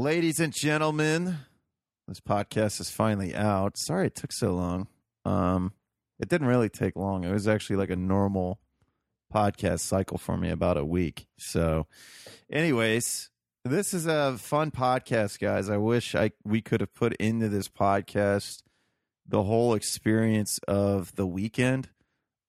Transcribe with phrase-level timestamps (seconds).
[0.00, 1.36] Ladies and gentlemen,
[2.08, 3.76] this podcast is finally out.
[3.76, 4.88] Sorry it took so long.
[5.26, 5.74] Um,
[6.18, 7.22] it didn't really take long.
[7.22, 8.62] It was actually like a normal
[9.30, 11.26] podcast cycle for me, about a week.
[11.36, 11.86] So,
[12.50, 13.28] anyways,
[13.66, 15.68] this is a fun podcast, guys.
[15.68, 18.62] I wish I we could have put into this podcast
[19.26, 21.90] the whole experience of the weekend.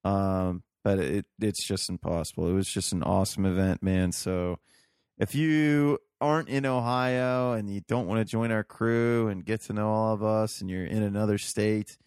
[0.06, 2.48] Um, but it it's just impossible.
[2.48, 4.14] It was just an awesome event, man.
[4.14, 4.60] So
[5.18, 9.62] if you aren't in Ohio and you don't want to join our crew and get
[9.62, 11.98] to know all of us and you're in another state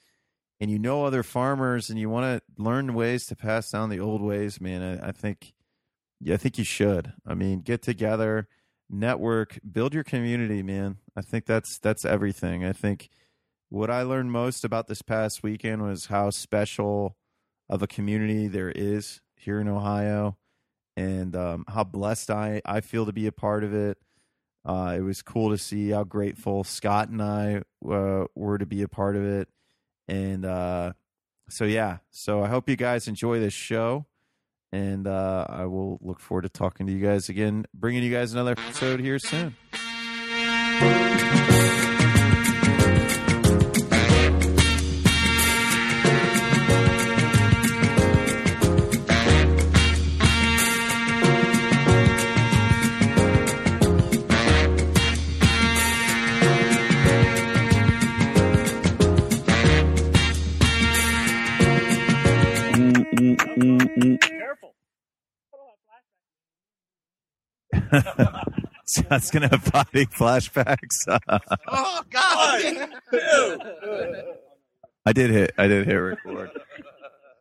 [0.60, 4.00] and you know other farmers and you want to learn ways to pass down the
[4.00, 5.52] old ways, man, I, I think
[6.20, 7.12] yeah, I think you should.
[7.27, 8.48] I mean, get together,
[8.88, 10.96] network, build your community, man.
[11.14, 12.64] I think that's that's everything.
[12.64, 13.10] I think
[13.69, 17.16] what I learned most about this past weekend was how special
[17.69, 20.38] of a community there is here in Ohio
[20.97, 23.98] and um, how blessed I, I feel to be a part of it.
[24.65, 28.83] Uh, it was cool to see how grateful Scott and I uh, were to be
[28.83, 29.48] a part of it.
[30.09, 30.92] And uh,
[31.48, 34.06] so, yeah, so I hope you guys enjoy this show.
[34.73, 38.33] And uh, I will look forward to talking to you guys again, bringing you guys
[38.33, 39.55] another episode here soon.
[68.87, 71.06] Scott's gonna have body flashbacks.
[71.67, 72.91] Oh God!
[75.06, 75.53] I did hit.
[75.59, 76.51] I did hit record.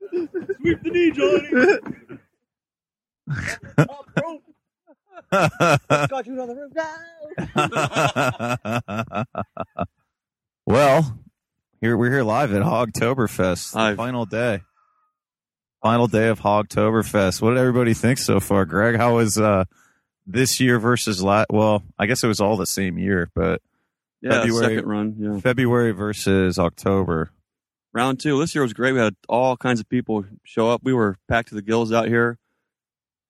[0.10, 1.50] Sweep the knee, Johnny.
[6.08, 6.72] Got you another room.
[10.66, 11.20] well,
[11.82, 13.76] here we're here live at Hogtoberfest.
[13.76, 13.98] Live.
[13.98, 14.62] Final day.
[15.82, 17.42] Final day of Hogtoberfest.
[17.42, 18.96] What did everybody think so far, Greg?
[18.96, 19.66] How was uh,
[20.26, 21.48] this year versus last?
[21.50, 23.62] Well, I guess it was all the same year, but
[24.22, 25.16] Yeah, February- second run.
[25.20, 27.32] Yeah, February versus October.
[27.94, 28.40] round two.
[28.40, 28.94] This year was great.
[28.94, 30.82] We had all kinds of people show up.
[30.84, 32.38] We were packed to the gills out here.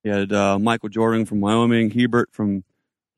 [0.04, 2.64] We had uh, Michael Jordan from Wyoming, Hebert from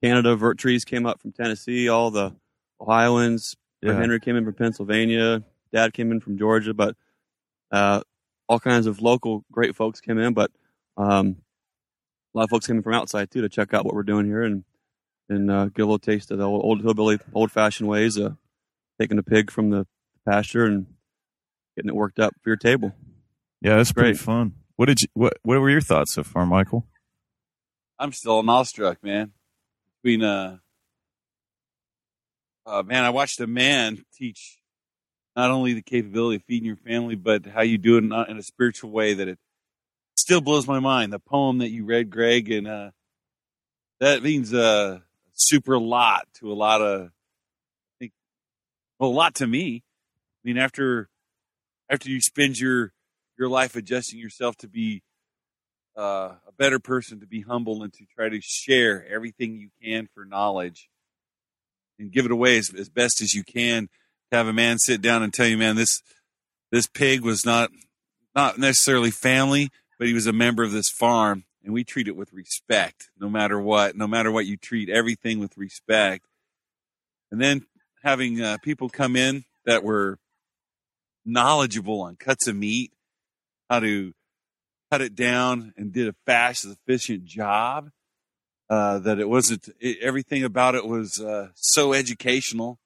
[0.03, 2.35] Canada, Vertrees came up from Tennessee, all the
[2.79, 3.55] Ohioans.
[3.81, 3.93] Yeah.
[3.93, 5.43] Henry came in from Pennsylvania.
[5.73, 6.95] Dad came in from Georgia, but
[7.71, 8.01] uh,
[8.47, 10.33] all kinds of local great folks came in.
[10.33, 10.51] But
[10.97, 11.37] um,
[12.35, 14.43] a lot of folks coming from outside too to check out what we're doing here
[14.43, 14.63] and
[15.29, 18.37] and uh, get a little taste of the old, old hillbilly, old fashioned ways of
[18.99, 19.87] taking a pig from the
[20.27, 20.85] pasture and
[21.75, 22.93] getting it worked up for your table.
[23.61, 24.19] Yeah, it's pretty Great.
[24.19, 24.53] fun.
[24.75, 25.07] What did you?
[25.13, 26.85] What What were your thoughts so far, Michael?
[27.97, 29.31] I'm still awestruck, man.
[30.03, 30.57] Between uh,
[32.65, 34.59] uh, man, I watched a man teach
[35.35, 38.37] not only the capability of feeding your family, but how you do it in in
[38.37, 39.39] a spiritual way that it
[40.25, 41.13] still blows my mind.
[41.13, 42.89] The poem that you read, Greg, and uh,
[43.99, 45.01] that means uh,
[45.33, 48.11] super lot to a lot of, I think,
[48.97, 49.83] well, a lot to me.
[49.85, 51.09] I mean, after
[51.91, 52.91] after you spend your
[53.37, 55.03] your life adjusting yourself to be
[55.95, 60.09] uh, a better person, to be humble, and to try to share everything you can
[60.11, 60.89] for knowledge
[61.99, 63.89] and give it away as, as best as you can.
[64.31, 66.01] To have a man sit down and tell you, man, this
[66.71, 67.69] this pig was not
[68.35, 72.15] not necessarily family, but he was a member of this farm, and we treat it
[72.15, 73.95] with respect, no matter what.
[73.95, 76.25] No matter what, you treat everything with respect.
[77.31, 77.65] And then
[78.03, 80.19] having uh, people come in that were
[81.25, 82.91] knowledgeable on cuts of meat,
[83.69, 84.13] how to
[84.91, 87.91] cut it down, and did a fast, efficient job.
[88.67, 92.79] Uh, that it wasn't it, everything about it was uh, so educational.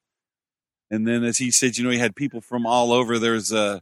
[0.91, 3.17] And then, as he said, you know, he had people from all over.
[3.17, 3.81] There's a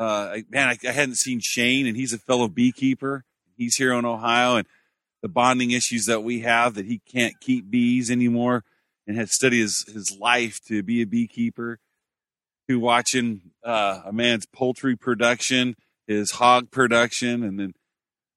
[0.00, 3.24] uh, man, I, I hadn't seen Shane, and he's a fellow beekeeper.
[3.56, 4.66] He's here in Ohio, and
[5.22, 8.64] the bonding issues that we have that he can't keep bees anymore,
[9.06, 11.78] and had studied his his life to be a beekeeper.
[12.68, 15.74] To watching uh, a man's poultry production,
[16.06, 17.74] his hog production, and then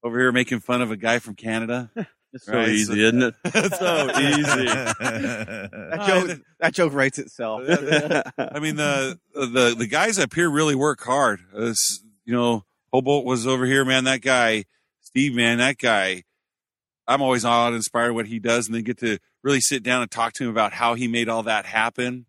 [0.04, 1.92] over here making fun of a guy from Canada.
[2.34, 3.36] It's so Right, easy, so- isn't it?
[3.76, 4.66] so easy.
[4.66, 7.62] That joke, that joke writes itself.
[7.68, 11.42] I mean the the the guys up here really work hard.
[11.56, 11.74] Uh,
[12.26, 14.06] you know, Hobolt was over here, man.
[14.06, 14.66] That guy,
[15.02, 16.24] Steve, man, that guy.
[17.06, 20.02] I'm always awe and inspired what he does, and then get to really sit down
[20.02, 22.08] and talk to him about how he made all that happen.
[22.08, 22.26] And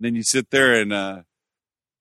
[0.00, 1.22] then you sit there and uh,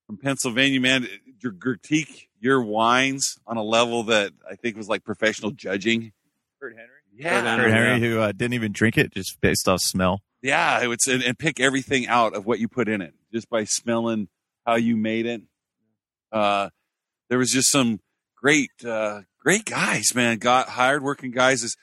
[0.05, 1.07] from Pennsylvania, man,
[1.43, 6.13] your critique your wines on a level that I think was like professional judging.
[6.59, 6.87] Kurt Henry.
[7.13, 10.21] Yeah, Kurt Henry, who uh, didn't even drink it just based off smell.
[10.41, 13.49] Yeah, it was and, and pick everything out of what you put in it just
[13.49, 14.27] by smelling
[14.65, 15.41] how you made it.
[16.31, 16.69] Uh,
[17.29, 17.99] there was just some
[18.35, 20.37] great, uh, great guys, man.
[20.37, 21.63] Got hired working guys.
[21.63, 21.75] It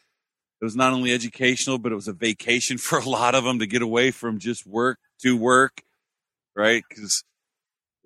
[0.60, 3.66] was not only educational, but it was a vacation for a lot of them to
[3.66, 5.82] get away from just work to work,
[6.54, 6.82] right?
[6.88, 7.24] Because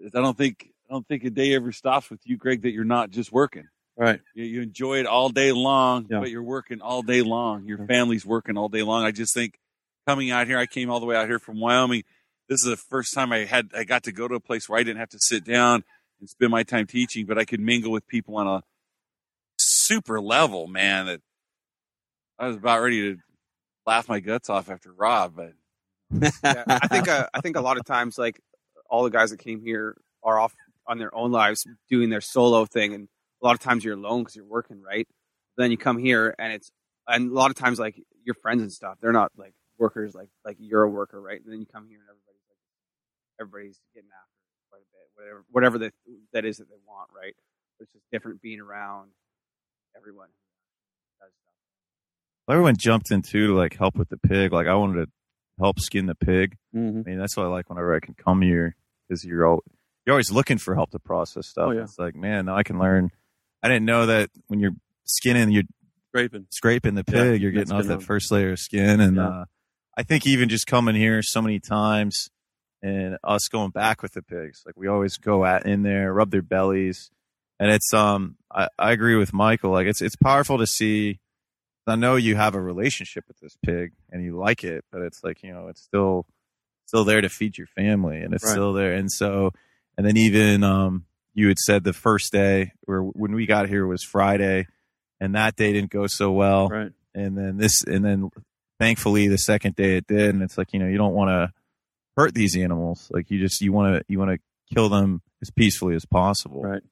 [0.03, 2.85] I don't think I don't think a day ever stops with you, Greg, that you're
[2.85, 3.69] not just working.
[3.99, 4.21] Right.
[4.35, 6.21] You, you enjoy it all day long, Yeah.
[6.21, 7.65] but you're working all day long.
[7.67, 9.03] Your family's working all day long.
[9.05, 9.59] I just think
[10.07, 12.05] coming out here, I came all the way out here from Wyoming.
[12.49, 14.79] This is the first time I had I got to go to a place where
[14.79, 15.83] I didn't have to sit down
[16.21, 18.63] and spend my time teaching, but I could mingle with people on a
[19.59, 21.07] super level, man.
[21.07, 21.21] That
[22.39, 23.21] I was about ready to
[23.87, 25.53] laugh my guts off after Rob, but
[26.43, 28.41] Yeah, I think uh, I think a lot of times like
[28.89, 30.55] all the guys that came here are off
[30.87, 33.09] on their own lives doing their solo thing, and
[33.43, 35.07] a lot of times you're alone because you're working, right?
[35.57, 36.71] Then you come here and it's
[37.07, 40.31] and a lot of times like your friends and stuff, they're not like workers like
[40.45, 41.41] like you're a worker, right?
[41.43, 42.59] And then you come here and everybody's like
[43.41, 44.39] everybody's getting after
[44.71, 45.93] quite a bit, whatever whatever that
[46.33, 47.35] that is that they want, right?
[47.81, 49.11] It's just different being around
[49.97, 51.55] everyone who does stuff.
[52.53, 54.53] Everyone jumped in too to like help with the pig.
[54.53, 55.11] Like I wanted to
[55.59, 56.57] help skin the pig.
[56.73, 58.77] hmm I mean, that's what I like whenever I can come here
[59.09, 59.63] because you're all,
[60.07, 61.69] you're always looking for help to process stuff.
[61.69, 61.83] Oh, yeah.
[61.83, 63.11] It's like, man, now I can learn.
[63.63, 64.75] I didn't know that when you're
[65.05, 65.65] skinning, you're
[66.11, 66.47] Scraping.
[66.51, 68.01] scraping the Yeah, pig, you're getting off that one.
[68.05, 69.01] first layer of skin.
[69.01, 69.29] And Yeah.
[69.29, 69.45] uh,
[69.97, 72.31] I think even just coming here so many times
[72.83, 76.31] and us going back with the pigs, like we always go at in there, rub
[76.31, 77.11] their bellies.
[77.61, 79.71] And it's, um, I, I agree with Michael.
[79.73, 81.21] Like it's, it's powerful to see.
[81.87, 85.23] I know you have a relationship with this pig and you like it, but it's
[85.23, 86.27] like, you know, it's still,
[86.87, 88.53] still there to feed your family and it's Right.
[88.53, 88.95] still there.
[88.95, 89.53] And so,
[89.97, 91.05] and then even, um,
[91.39, 94.67] you had said the first day or when we got here was Friday
[95.21, 96.93] and that day didn't go so well Right.
[97.15, 98.31] and then this and then
[98.81, 101.53] thankfully the second day it did and it's like you know you don't want to
[102.17, 104.39] hurt these animals like you just you want to you want to
[104.75, 106.83] kill them as peacefully as possible Right.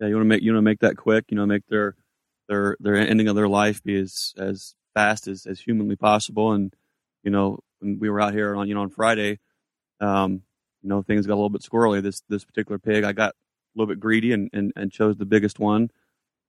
[0.00, 1.24] Yeah, you want to make you want to make that quick.
[1.30, 1.96] You know, make their
[2.48, 6.52] their their ending of their life be as as fast as as humanly possible.
[6.52, 6.72] And
[7.24, 9.40] you know, when we were out here on you know on Friday,
[10.00, 10.42] um,
[10.82, 12.00] you know, things got a little bit squirrely.
[12.00, 13.34] This this particular pig, I got
[13.74, 15.90] a little bit greedy and and, and chose the biggest one,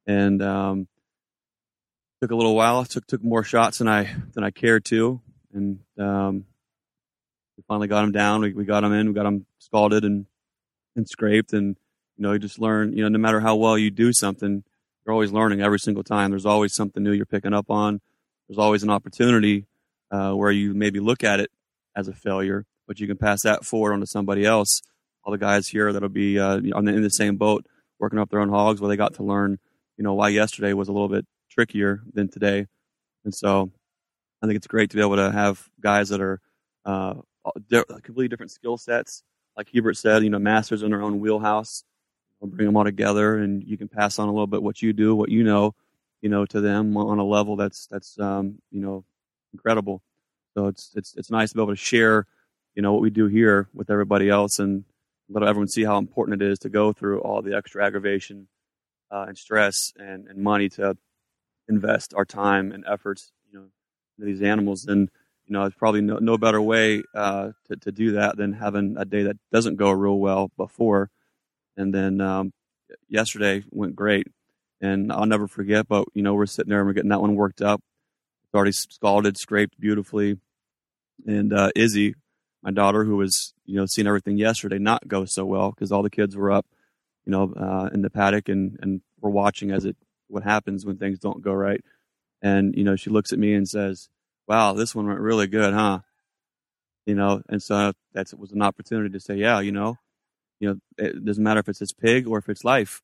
[0.07, 0.87] and um,
[2.21, 2.85] took a little while.
[2.85, 5.21] Took took more shots than I than I cared to,
[5.53, 6.45] and um,
[7.57, 8.41] we finally got him down.
[8.41, 9.07] We we got him in.
[9.07, 10.25] We got him scalded and
[10.95, 11.75] and scraped and
[12.19, 14.63] you know, you just learn, you know, no matter how well you do something,
[15.05, 16.31] you're always learning every single time.
[16.31, 18.01] There's always something new you're picking up on.
[18.47, 19.67] There's always an opportunity
[20.11, 21.49] uh, where you maybe look at it
[21.95, 24.81] as a failure, but you can pass that forward onto somebody else.
[25.23, 27.65] All the guys here that'll be uh, on the, in the same boat,
[27.99, 29.59] working up their own hogs, where they got to learn,
[29.97, 32.67] you know, why yesterday was a little bit trickier than today.
[33.25, 33.71] And so
[34.41, 36.39] I think it's great to be able to have guys that are
[36.85, 37.15] uh,
[38.03, 39.23] completely different skill sets.
[39.57, 41.83] Like Hubert said, you know, masters in their own wheelhouse.
[42.39, 44.93] We'll bring them all together, and you can pass on a little bit what you
[44.93, 45.75] do, what you know,
[46.21, 49.03] you know, to them on a level that's that's um, you know
[49.51, 50.01] incredible.
[50.53, 52.25] So it's it's it's nice to be able to share,
[52.75, 54.85] you know, what we do here with everybody else, and
[55.29, 58.47] let everyone see how important it is to go through all the extra aggravation
[59.11, 60.97] uh, and stress and, and money to
[61.67, 63.65] invest our time and efforts, you know,
[64.17, 64.85] these animals.
[64.85, 65.09] And
[65.45, 68.95] you know, it's probably no, no better way uh, to to do that than having
[68.97, 71.09] a day that doesn't go real well before
[71.79, 72.51] and then um,
[73.07, 74.27] yesterday went great.
[74.81, 77.35] And I'll never forget, but you know, we're sitting there and we're getting that one
[77.35, 77.81] worked up.
[78.43, 80.39] It's already scalded, scraped beautifully.
[81.25, 82.15] And uh, Izzy,
[82.63, 86.03] my daughter, who was you know seeing everything yesterday not go so well because all
[86.03, 86.65] the kids were up,
[87.25, 89.97] you know, uh, in the paddock and and we're watching as it
[90.27, 91.83] what happens when things don't go right.
[92.41, 94.09] And you know, she looks at me and says,
[94.47, 95.99] "Wow, this one went really good, huh?"
[97.05, 99.97] You know, and so that was an opportunity to say, "Yeah, you know."
[100.59, 103.01] you know, it doesn't matter if it's his pig or if it's life.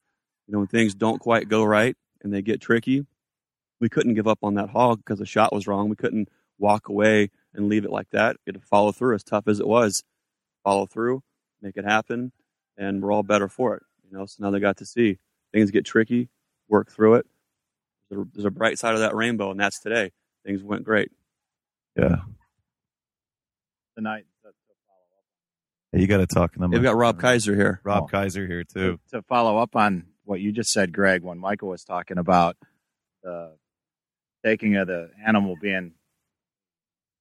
[0.48, 3.06] You know, when things don't quite go right and they get tricky,
[3.80, 5.90] we couldn't give up on that hog because the shot was wrong.
[5.90, 8.36] We couldn't walk away and leave it like that.
[8.46, 10.04] We had to follow through as tough as it was.
[10.64, 11.22] Follow through,
[11.62, 12.32] make it happen,
[12.78, 13.84] and we're all better for it.
[14.10, 15.20] You know, so now they got to see
[15.54, 16.30] things get tricky,
[16.68, 17.26] work through it.
[18.10, 20.12] There's a, there's a bright side of that rainbow, and that's today.
[20.46, 21.12] Things went great.
[21.96, 22.18] yeah
[23.96, 24.54] tonight to, to
[25.92, 27.20] Hey, you got to talk in the They've got Rob.
[27.20, 27.80] Kaiser here.
[27.84, 28.08] rob Oh.
[28.08, 31.70] kaiser here too to, to follow up on what you just said, Greg, when Michael
[31.70, 32.58] was talking about
[33.24, 33.54] the
[34.44, 35.94] taking of the animal being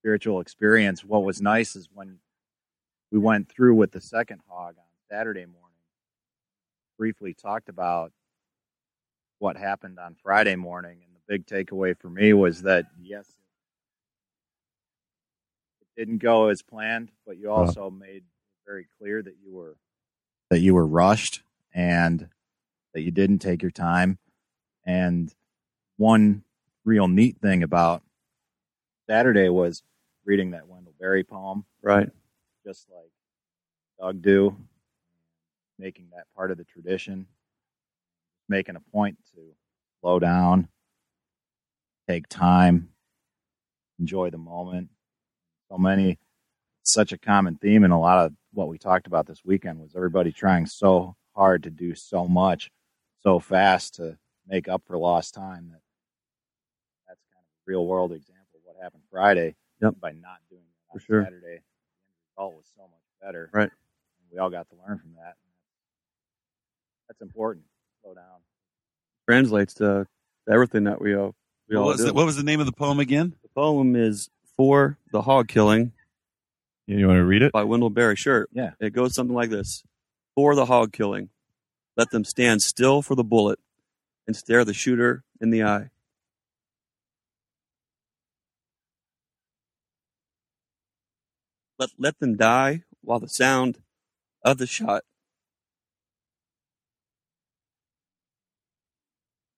[0.05, 1.03] spiritual experience.
[1.03, 2.19] What was nice is when
[3.11, 5.79] we went through with the second hog on Saturday morning,
[6.99, 8.13] briefly talked about
[9.39, 13.27] what happened on Friday morning And the big takeaway for me was that yes,
[15.81, 18.25] it didn't go as planned, but you also made
[18.67, 19.75] very clear that you were
[20.51, 21.43] that you were rushed
[21.75, 22.29] and
[22.93, 24.19] that you didn't take your time.
[24.85, 25.35] And
[25.97, 26.45] one
[26.85, 28.03] real neat thing about
[29.09, 29.83] Saturday was
[30.25, 32.09] reading that Wendell Berry poem, Right.
[32.67, 33.11] just like
[34.01, 34.57] Doug do,
[35.79, 37.27] making that part of the tradition,
[38.49, 39.41] making a point to
[40.01, 40.69] slow down,
[42.09, 42.91] take time,
[43.99, 44.91] enjoy the moment.
[45.71, 46.19] So many,
[46.83, 49.95] such a common theme in a lot of what we talked about this weekend was
[49.97, 52.71] everybody trying so hard to do so much
[53.21, 54.17] so fast to
[54.47, 55.81] make up for lost time that
[57.09, 59.95] that's kind of a real world example of what happened Friday Yep.
[60.01, 61.25] by not doing it on For sure.
[61.25, 61.47] Saturday.
[61.47, 61.63] The end
[62.37, 63.51] result was so much better.
[63.53, 63.63] Right.
[63.71, 65.37] And we all got to learn from that.
[67.09, 67.67] That's important.
[68.03, 68.41] Slow down.
[69.29, 70.07] Translates to
[70.51, 71.31] everything that we, uh,
[71.69, 72.07] we What all was, do.
[72.07, 73.35] the, what was the name of the poem again?
[73.43, 75.93] the poem is For the Hog Killing
[76.87, 77.53] You want to read it?
[77.53, 78.17] by Wendell Berry.
[78.17, 78.49] Sure.
[78.53, 78.71] Yeah.
[78.81, 79.83] It goes something like this
[80.35, 81.29] For the hog killing,
[81.97, 83.59] let them stand still for the bullet
[84.27, 85.91] and stare the shooter in the eye.
[91.85, 93.81] Let, let them die while the sound
[94.43, 95.03] of the shot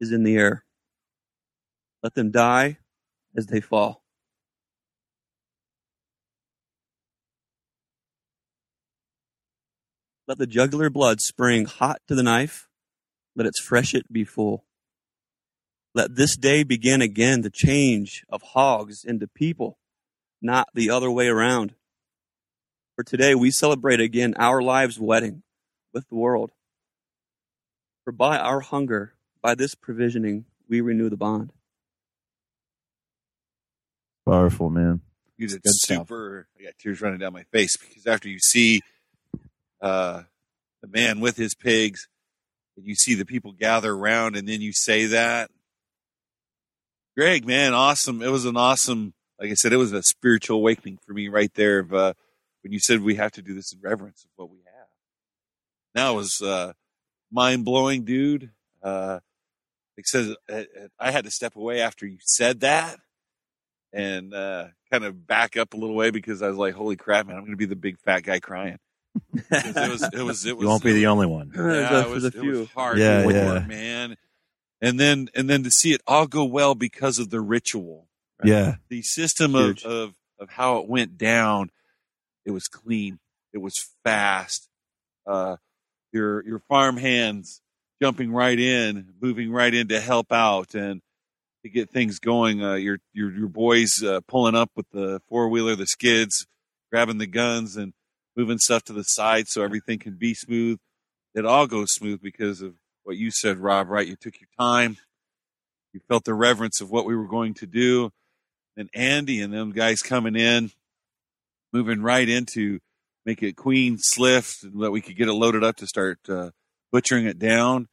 [0.00, 0.64] is in the air.
[2.02, 2.78] Let them die
[3.36, 4.02] as they fall.
[10.26, 12.66] Let the jugular blood spring hot to the knife.
[13.36, 14.64] Let its freshet be full.
[15.94, 19.78] Let this day begin again the change of hogs into people,
[20.42, 21.76] not the other way around.
[22.96, 25.42] For today we celebrate again our lives' wedding
[25.92, 26.50] with the world.
[28.04, 29.12] For by our hunger,
[29.42, 31.52] by this provisioning, we renew the bond.
[34.26, 35.02] Powerful, man.
[35.36, 36.08] You did Good stuff.
[36.08, 36.48] super.
[36.58, 38.80] I got tears running down my face because after you see
[39.82, 40.22] uh,
[40.80, 42.08] the man with his pigs,
[42.78, 45.50] and you see the people gather around, and then you say that,
[47.14, 48.22] Greg, man, awesome!
[48.22, 49.12] It was an awesome.
[49.38, 51.80] Like I said, it was a spiritual awakening for me right there.
[51.80, 52.14] Of uh,
[52.66, 54.88] when you said we have to do this in reverence of what we have.
[55.94, 56.72] That was uh,
[57.30, 58.50] mind blowing, dude.
[58.82, 59.20] Uh,
[59.96, 62.98] like I said, uh, uh, I had to step away after you said that
[63.92, 67.28] and uh, kind of back up a little way because I was like, "Holy crap,
[67.28, 67.36] man!
[67.36, 68.78] I'm going to be the big fat guy crying."
[69.48, 70.62] 'Cause it was, it was, it was.
[70.64, 71.52] You won't be the only one.
[71.54, 73.64] Yeah, it was, there's a it was hard Yeah, work, yeah.
[73.68, 74.16] man.
[74.82, 78.08] And then, and then to see it all go well because of the ritual,
[78.44, 78.74] Yeah.
[78.88, 81.70] the system of, of of how it went down.
[82.46, 83.18] It was clean.
[83.52, 84.68] It was fast.
[85.26, 85.56] Uh,
[86.12, 87.60] your your farm hands
[88.00, 91.02] jumping right in, moving right in to help out and
[91.62, 92.62] to get things going.
[92.62, 96.46] Uh, your your your boys uh, pulling up with the four wheeler, the skids,
[96.90, 97.92] grabbing the guns and
[98.36, 100.78] moving stuff to the side so everything can be smooth.
[101.34, 103.88] It all goes smooth because of what you said, Rob.
[103.88, 104.06] Right?
[104.06, 104.96] You took your time.
[105.92, 108.12] You felt the reverence of what we were going to do.
[108.76, 110.70] And Andy and them guys coming in,
[111.72, 112.80] moving right into
[113.24, 116.50] make it queen slift and that we could get it loaded up to start uh,
[116.92, 117.76] butchering it down.
[117.76, 117.88] And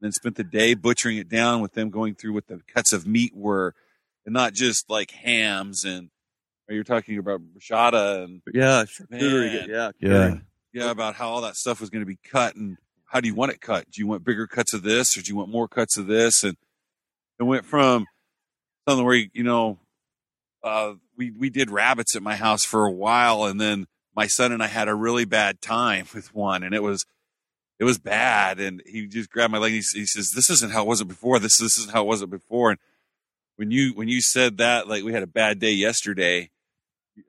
[0.00, 3.06] then spent the day butchering it down with them going through what the cuts of
[3.06, 3.74] meat were,
[4.26, 6.10] and not just like hams and.
[6.66, 9.68] You're talking about bruschetta and yeah, charcuterie, Man.
[9.68, 10.34] yeah, Yeah.
[10.72, 13.34] yeah, about how all that stuff was going to be cut and how do you
[13.34, 13.84] want it cut?
[13.90, 16.42] Do you want bigger cuts of this or do you want more cuts of this?
[16.42, 16.56] And
[17.38, 18.06] it went from
[18.88, 19.78] something where, you know,
[20.64, 24.52] uh, we, we did rabbits at my house for a while and then my son
[24.52, 27.04] and I had a really bad time with one and it was,
[27.78, 28.58] it was bad.
[28.58, 31.02] And he just grabbed my leg and he, he says, this isn't how it was
[31.04, 31.38] before.
[31.38, 32.70] This, this isn't how it was before.
[32.70, 32.80] And
[33.56, 36.50] when you, when you said that, like we had a bad day yesterday,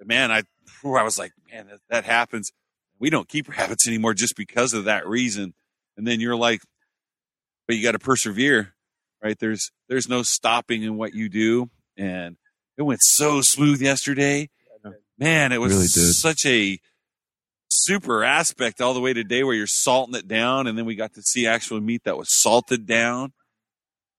[0.03, 0.43] man, I,
[0.83, 2.51] I was like, man, that, that happens
[2.99, 5.53] we don't keep rabbits anymore just because of that reason.
[5.97, 6.61] And then you're like,
[7.67, 8.73] but you got to persevere,
[9.23, 9.37] right?
[9.39, 12.37] There's there's no stopping in what you do, and
[12.77, 14.49] it went so smooth yesterday.
[15.17, 16.77] Man, it was Really such a
[17.69, 21.13] super aspect all the way today where you're salting it down, and then we got
[21.13, 23.31] to see actual meat that was salted down.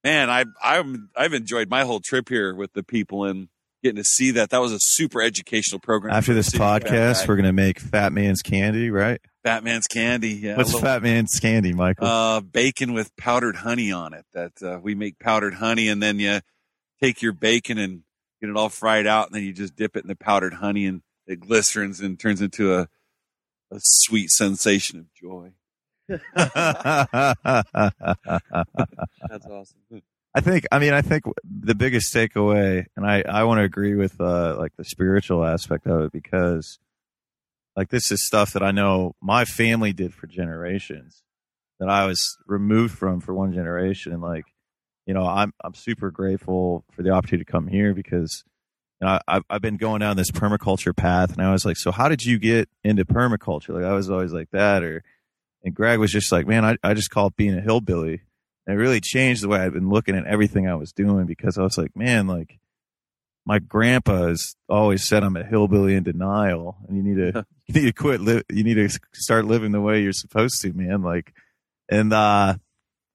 [0.04, 3.48] Man, I I'm I've enjoyed my whole trip here with the people and
[3.82, 4.50] getting to see that.
[4.50, 6.14] That was a super educational program.
[6.14, 9.20] After this city podcast, we're gonna make Fat Man's Candy, right?
[9.44, 10.30] Fat Man's candy.
[10.30, 12.06] Yeah, What's little- Fat Man's Candy, Michael?
[12.06, 14.24] uh, bacon with powdered honey on it.
[14.32, 16.40] That uh, we make powdered honey, and then you
[17.02, 18.02] take your bacon and
[18.40, 20.86] get it all fried out, and then you just dip it in the powdered honey,
[20.86, 22.88] and it glistens and turns into a
[23.70, 25.52] a sweet sensation of joy.
[26.08, 26.26] That's
[29.46, 29.78] awesome.
[30.34, 33.94] I think I mean I think the biggest takeaway, and I I want to agree
[33.94, 36.78] with uh like the spiritual aspect of it because
[37.74, 41.22] like this is stuff that I know my family did for generations
[41.78, 44.44] that I was removed from for one generation, and like
[45.06, 48.44] you know I'm I'm super grateful for the opportunity to come here because
[49.00, 51.90] you know I I've been going down this permaculture path, and I was like, so
[51.90, 53.70] how did you get into permaculture?
[53.74, 55.02] Like I was always like that, or
[55.64, 58.22] and Greg was just like, man, I I just call it being a hillbilly
[58.66, 61.56] and it really changed the way I've been looking at everything I was doing because
[61.56, 62.58] I was like, man, like
[63.44, 67.80] my grandpa has always said I'm a hillbilly in denial, and you need to you
[67.80, 68.20] need to quit.
[68.20, 71.02] Li- you need to start living the way you're supposed to, man.
[71.02, 71.32] Like,
[71.88, 72.56] and uh,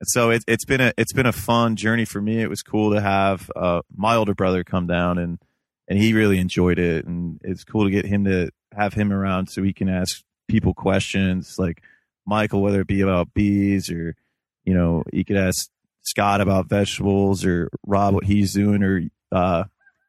[0.04, 2.42] so it, it's been a it's been a fun journey for me.
[2.42, 5.40] It was cool to have uh, my older brother come down and
[5.88, 9.48] and he really enjoyed it, and it's cool to get him to have him around
[9.48, 11.82] so he can ask people questions like
[12.26, 14.16] Michael, whether it be about bees or
[14.64, 15.70] you know, you could ask
[16.04, 19.66] Scott about vegetables or Rob what he's doing or uh,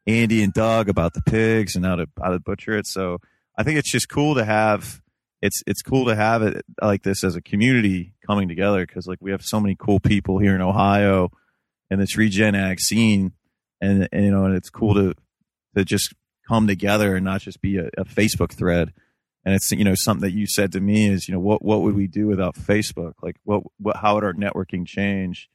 [0.07, 2.87] Andy and Doug about the pigs and how to how to butcher it.
[2.87, 3.19] So
[3.57, 5.02] I think it's just cool to have
[5.43, 9.19] it's it's cool to have it like this as a community coming together because like
[9.21, 11.31] we have so many cool people here in Ohio
[11.91, 13.33] and this regen ag scene
[13.81, 15.15] and, and you know and it's cool to
[15.77, 16.15] to just
[16.49, 18.93] come together and not just be a, a Facebook thread
[19.45, 21.83] and it's you know something that you said to me is you know what what
[21.83, 23.15] would we do without Facebook?
[23.23, 25.51] Like what what how would our networking change?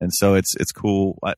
[0.00, 1.18] And so it's it's cool.
[1.22, 1.34] I,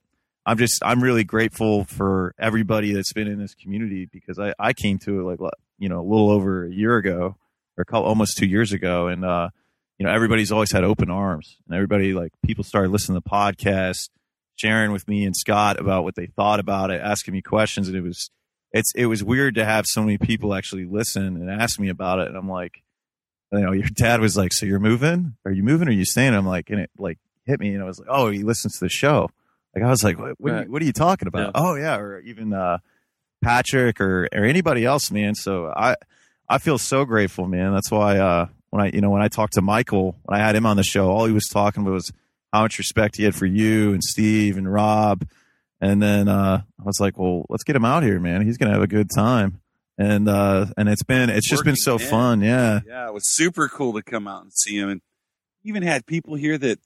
[0.47, 4.73] I'm just I'm really grateful for everybody that's been in this community because I I
[4.73, 7.37] came to it like you know a little over a year ago
[7.77, 9.51] or almost two years ago, and uh,
[9.99, 13.31] you know everybody's always had open arms and everybody like people started listening to the
[13.31, 14.11] podcast,
[14.57, 17.97] sharing with me and Scott about what they thought about it, asking me questions, and
[17.97, 18.31] it was
[18.73, 22.19] it's it was weird to have so many people actually listen and ask me about
[22.19, 22.29] it.
[22.29, 22.83] And I'm like,
[23.53, 25.37] you know, your dad was like, "So you're moving?
[25.45, 25.89] Are you moving?
[25.89, 28.09] Or are you staying?" I'm like, and it like hit me, and I was like,
[28.11, 29.31] "Oh, he listens to the show."
[29.75, 30.35] Like I was like, "What?
[30.39, 30.59] What, right.
[30.59, 31.63] are, you, what are, you, talking about?" Yeah.
[31.63, 32.79] Oh yeah, or even uh,
[33.43, 35.37] Patrick or or anybody else, man.
[35.37, 35.95] So I
[36.49, 37.73] I feel so grateful, man.
[37.73, 40.57] That's why uh, when I you know when I talked to Michael when I had
[40.57, 42.13] him on the show, all he was talking about was
[42.53, 45.25] how much respect he had for you and Steve and Rob
[45.85, 48.41] and then uh, I was like, well, let's get him out here, man.
[48.47, 49.61] He's gonna have a good time.
[49.99, 52.81] And uh, and it's been it's just been so fun, yeah.
[52.87, 55.01] Yeah, it was super cool to come out and see him, and
[55.63, 56.81] even had people here that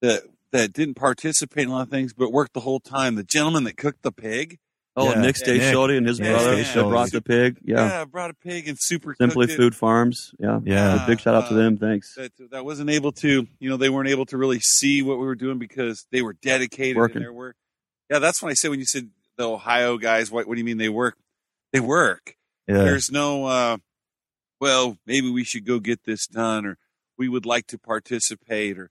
[0.00, 3.14] that that didn't participate in a lot of things, but worked the whole time.
[3.14, 4.58] The gentleman that cooked the pig.
[4.96, 5.20] Oh, yeah.
[5.20, 6.82] Nick Stay and his yeah, brother yeah.
[6.82, 7.58] brought the pig.
[7.62, 7.86] Yeah.
[7.86, 10.34] yeah, brought a pig and super Simply Food Farms.
[10.38, 11.04] Yeah, yeah.
[11.06, 11.78] big shout out to them.
[11.78, 12.14] Thanks.
[12.16, 15.24] That, that wasn't able to, you know, they weren't able to really see what we
[15.26, 17.18] were doing because they were dedicated Working.
[17.18, 17.56] in their work.
[18.10, 20.30] Yeah, that's what I said when you said the Ohio guys.
[20.30, 21.16] What, what do you mean they work?
[21.72, 22.34] They work.
[22.66, 22.78] Yeah.
[22.78, 23.76] There's no, uh,
[24.60, 26.78] well, maybe we should go get this done, or
[27.16, 28.90] we would like to participate, or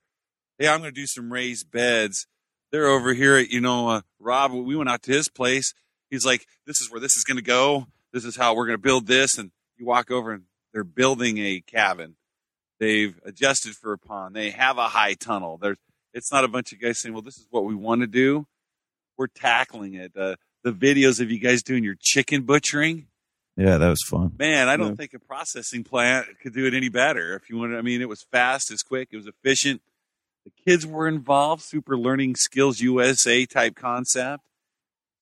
[0.57, 2.25] hey, I'm going to do some raised beds.
[2.71, 4.53] They're over here at, you know, uh, Rob.
[4.53, 5.73] We went out to his place.
[6.09, 7.87] He's like, this is where this is going to go.
[8.11, 9.37] This is how we're going to build this.
[9.37, 10.43] And you walk over and
[10.73, 12.15] they're building a cabin.
[12.79, 14.35] They've adjusted for a pond.
[14.35, 15.57] They have a high tunnel.
[15.57, 15.77] There's,
[16.13, 18.47] it's not a bunch of guys saying, well, this is what we want to do
[19.19, 20.13] we're tackling it.
[20.17, 23.07] Uh, the videos of you guys doing your chicken butchering.
[23.55, 24.31] Yeah, that was fun.
[24.39, 24.95] Man, I don't yeah.
[24.95, 27.35] think a processing plant could do it any better.
[27.35, 29.81] If you want, I mean, it was fast, it's quick, it was efficient.
[30.45, 31.63] The kids were involved.
[31.63, 34.45] Super Learning Skills USA type concept.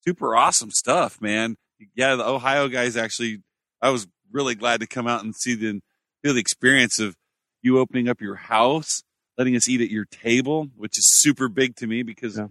[0.08, 1.58] Super awesome stuff, man.
[1.94, 3.44] Yeah, the Ohio guys actually.
[3.82, 5.82] I was really glad to come out and see the
[6.24, 7.18] feel the experience of
[7.62, 9.04] you opening up your house,
[9.38, 12.48] letting us eat at your table, which is super big to me because yeah.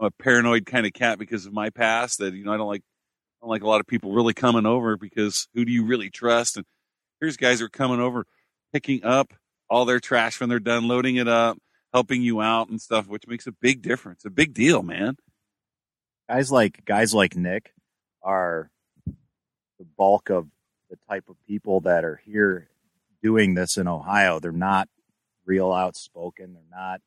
[0.00, 2.68] I'm a paranoid kind of cat because of my past that you know I don't
[2.68, 5.84] like I don't like a lot of people really coming over because who do you
[5.84, 6.56] really trust?
[6.56, 6.64] And
[7.20, 8.24] here's guys who are coming over,
[8.72, 9.34] picking up
[9.68, 11.58] all their trash when they're done, loading it up,
[11.92, 15.16] helping you out and stuff, which makes a big difference, a big deal, man.
[16.28, 17.72] Guys like guys like Nick
[18.22, 18.70] are
[19.06, 20.48] the bulk of
[20.90, 22.68] the type of people that are here
[23.22, 24.40] doing this in Ohio.
[24.40, 24.88] They're not
[25.44, 26.54] real outspoken.
[26.54, 27.00] They're not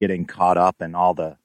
[0.00, 1.36] getting caught up in all the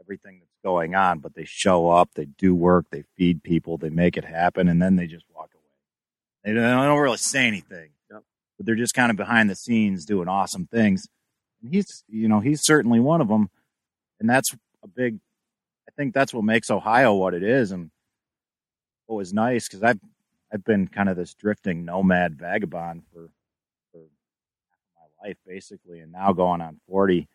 [0.00, 3.88] everything that's going on, but they show up, they do work, they feed people, they
[3.88, 5.62] make it happen, and then they just walk away.
[6.44, 8.22] They don't, they don't really say anything, yep.
[8.56, 11.06] but they're just kind of behind the scenes doing awesome things.
[11.62, 13.48] And he's, you know, he's certainly one of them,
[14.20, 15.18] and that's a big.
[15.88, 17.90] I think that's what makes Ohio what it is, and
[19.06, 20.00] what was nice because I've
[20.52, 23.30] I've been kind of this drifting nomad vagabond for
[23.92, 24.02] for
[24.96, 27.28] my life basically, and now going on forty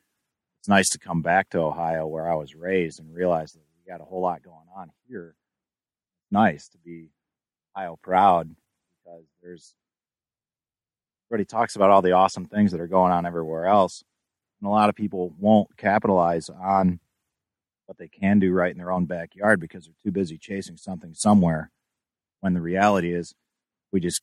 [0.60, 3.90] it's nice to come back to Ohio where I was raised and realize that we
[3.90, 5.36] got a whole lot going on here.
[6.24, 7.10] It's nice to be
[7.76, 8.50] Ohio proud
[9.04, 9.74] because there's
[11.28, 14.04] everybody talks about all the awesome things that are going on everywhere else.
[14.62, 17.00] And a lot of people won't capitalize on
[17.90, 21.16] what they can do right in their own backyard because they're too busy chasing something
[21.16, 21.72] somewhere.
[22.42, 23.34] When the reality is,
[23.92, 24.22] we just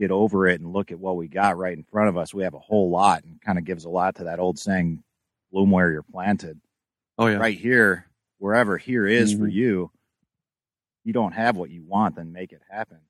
[0.00, 2.32] get over it and look at what we got right in front of us.
[2.32, 5.04] We have a whole lot and kind of gives a lot to that old saying,
[5.52, 6.58] bloom where you're planted.
[7.18, 7.36] Oh yeah.
[7.36, 8.06] Right here,
[8.38, 9.52] wherever here is for Mhm.
[9.52, 9.90] you,
[11.04, 13.00] you don't have what you want, then make it happen.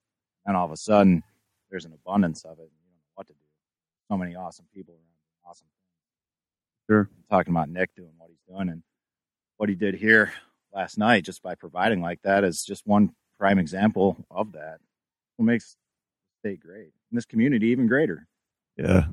[0.47, 1.23] And all of a sudden,
[1.71, 2.63] there's an abundance of it.
[2.63, 3.39] And you don't know what to do.
[4.11, 6.87] So many awesome people around, awesome things.
[6.91, 7.11] Sure.
[7.17, 8.83] I'm talking about Nick doing what he's doing and
[9.59, 10.33] what he did here
[10.73, 14.79] last night, just by providing like that, is just one prime example of that.
[15.37, 15.77] What makes
[16.43, 18.27] the state great, and this community even greater.
[18.77, 19.07] Yeah.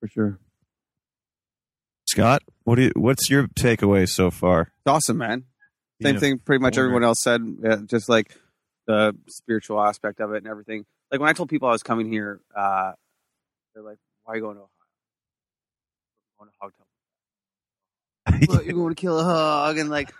[0.00, 0.38] For sure.
[2.06, 4.62] Scott, what do you, what's your takeaway so far?
[4.62, 5.44] It's awesome, man.
[5.98, 7.40] Being Same a thing, pretty much everyone else said.
[7.62, 8.36] Yeah, just like
[8.86, 10.84] the spiritual aspect of it and everything.
[11.10, 12.92] Like when I told people I was coming here, uh,
[13.74, 14.70] they're like, "Why are you going to Ohio?
[16.38, 16.72] Going to hog
[18.28, 18.62] temple?
[18.62, 20.12] You're going to kill a hog?" And like,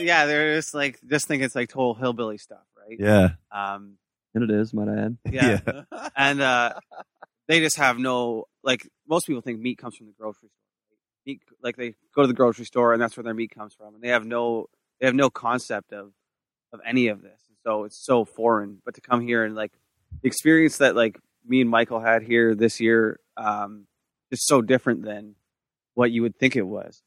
[0.00, 2.96] yeah, they're just like just think it's like total hillbilly stuff, right?
[2.98, 3.30] Yeah.
[3.52, 3.96] Um,
[4.34, 5.16] And it is, might I add.
[5.30, 5.60] yeah.
[6.16, 6.74] and uh,
[7.48, 10.96] they just have no like most people think meat comes from the grocery store.
[11.26, 13.94] Meat, like they go to the grocery store and that's where their meat comes from,
[13.94, 14.66] and they have no
[15.00, 16.12] they have no concept of
[16.72, 17.40] of any of this.
[17.48, 18.80] And so it's so foreign.
[18.84, 19.72] But to come here and like
[20.22, 23.86] the experience that like me and Michael had here this year, um,
[24.30, 25.34] is so different than
[25.94, 27.02] what you would think it was.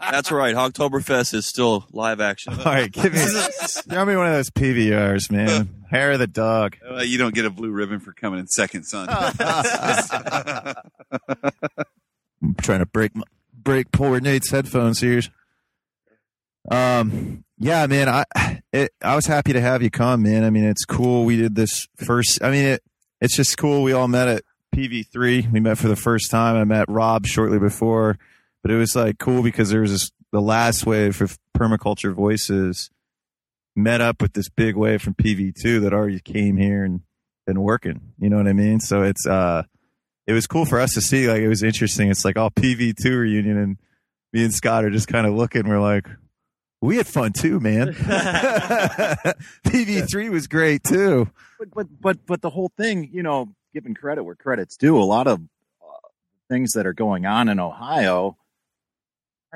[0.00, 0.54] That's right.
[0.54, 2.54] Hogtoberfest is still live action.
[2.54, 5.84] All right, give me, throw me one of those PBRs, man.
[5.90, 6.76] Hair of the dog.
[6.88, 9.08] Uh, you don't get a blue ribbon for coming in second, son.
[9.10, 9.34] I'm
[12.58, 13.24] trying to break my,
[13.54, 15.22] break poor Nate's headphones here.
[16.70, 18.24] Um, yeah, man, I
[18.72, 20.44] it, I was happy to have you come, man.
[20.44, 21.24] I mean, it's cool.
[21.24, 22.42] We did this first.
[22.42, 22.82] I mean, it
[23.20, 23.82] it's just cool.
[23.82, 24.42] We all met at
[24.74, 25.52] PV3.
[25.52, 26.56] We met for the first time.
[26.56, 28.18] I met Rob shortly before,
[28.62, 32.90] but it was like cool because there was this the last wave of permaculture voices
[33.74, 37.00] met up with this big wave from PV2 that already came here and
[37.46, 38.12] been working.
[38.18, 38.80] You know what I mean?
[38.80, 39.62] So it's uh
[40.26, 41.28] it was cool for us to see.
[41.28, 42.10] Like it was interesting.
[42.10, 43.76] It's like all PV two reunion, and
[44.32, 45.68] me and Scott are just kind of looking.
[45.68, 46.08] We're like,
[46.80, 47.92] we had fun too, man.
[49.66, 51.30] PV three was great too.
[51.58, 54.98] But but but but the whole thing, you know, giving credit where credit's due.
[54.98, 56.08] A lot of uh,
[56.50, 58.36] things that are going on in Ohio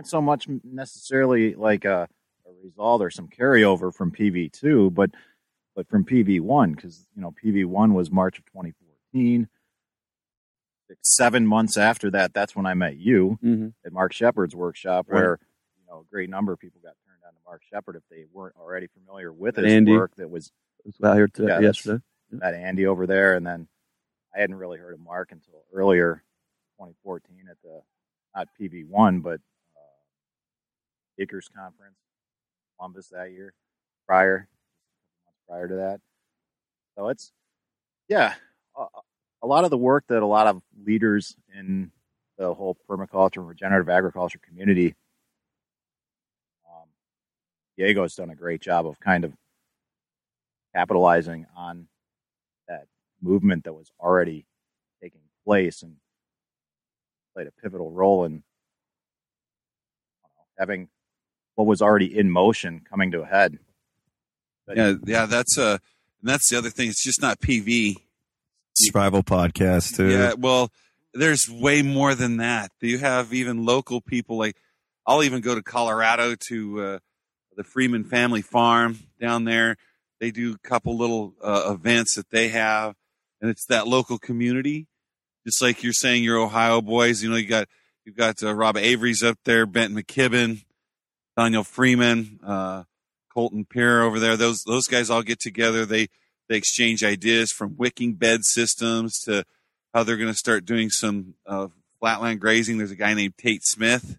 [0.00, 2.08] aren't so much necessarily like a,
[2.46, 5.10] a result or some carryover from PV two, but
[5.76, 9.46] but from PV one because you know PV one was March of 2014.
[10.88, 13.68] Six, seven months after that, that's when I met you Mm-hmm.
[13.84, 15.16] at Mark Shepard's workshop, Right.
[15.20, 15.38] where
[15.78, 18.24] you know a great number of people got turned on to Mark Shepard if they
[18.32, 19.92] weren't already familiar with his Andy.
[19.92, 20.12] work.
[20.16, 20.50] That was
[20.86, 22.02] was out here today, Yeah, yesterday.
[22.30, 23.68] met Andy over there, and then
[24.34, 26.22] I hadn't really heard of Mark until earlier
[26.78, 27.82] 2014 at the
[28.34, 29.40] not PV one, but
[31.20, 31.96] Acres Conference,
[32.76, 33.52] Columbus that year.
[34.06, 34.48] Prior,
[35.48, 36.00] prior to that,
[36.96, 37.30] so it's
[38.08, 38.34] yeah,
[38.76, 38.84] a,
[39.42, 41.92] a lot of the work that a lot of leaders in
[42.38, 44.94] the whole permaculture and regenerative agriculture community.
[46.66, 46.88] Um,
[47.78, 49.32] Diego's done a great job of kind of
[50.74, 51.86] capitalizing on
[52.68, 52.86] that
[53.22, 54.46] movement that was already
[55.02, 55.96] taking place and
[57.34, 58.42] played a pivotal role in
[60.22, 60.88] know, having
[61.60, 63.58] what was already in motion coming to a head.
[64.66, 65.76] But yeah, yeah, that's uh,
[66.22, 66.88] and that's the other thing.
[66.88, 67.96] It's just not PV.
[68.74, 70.10] Survival podcast too.
[70.10, 70.70] Yeah, well,
[71.12, 72.70] there's way more than that.
[72.80, 74.56] Do you have even local people like
[75.06, 76.98] I'll even go to Colorado to uh,
[77.56, 79.76] the Freeman Family Farm down there.
[80.18, 82.94] They do a couple little uh, events that they have,
[83.40, 84.86] and it's that local community.
[85.46, 87.22] Just like you're saying, your Ohio boys.
[87.22, 87.68] You know, you got
[88.04, 90.64] you've got uh, Rob Avery's up there, Benton McKibben,
[91.40, 92.84] Daniel Freeman, uh,
[93.32, 94.36] Colton Peer over there.
[94.36, 95.86] Those those guys all get together.
[95.86, 96.08] They
[96.50, 99.44] they exchange ideas from wicking bed systems to
[99.94, 102.76] how they're going to start doing some uh, flatland grazing.
[102.76, 104.18] There's a guy named Tate Smith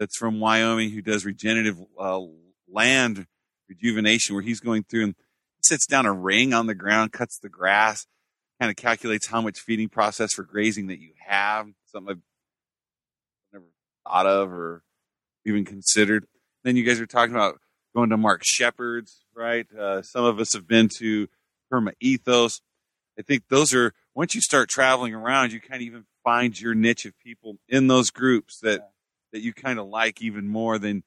[0.00, 2.22] that's from Wyoming who does regenerative uh,
[2.68, 3.28] land
[3.68, 5.14] rejuvenation, where he's going through and
[5.62, 8.08] sits down a ring on the ground, cuts the grass,
[8.60, 11.68] kind of calculates how much feeding process for grazing that you have.
[11.92, 12.22] Something I've
[13.52, 13.66] never
[14.04, 14.82] thought of or
[15.44, 16.26] even considered.
[16.66, 17.60] Then you guys are talking about
[17.94, 19.72] going to Mark Shepard's, right?
[19.72, 21.28] Uh, some of us have been to
[21.72, 22.60] Perma Ethos.
[23.16, 26.74] I think those are once you start traveling around, you kind of even find your
[26.74, 28.80] niche of people in those groups that
[29.32, 31.04] that you kind of like even more than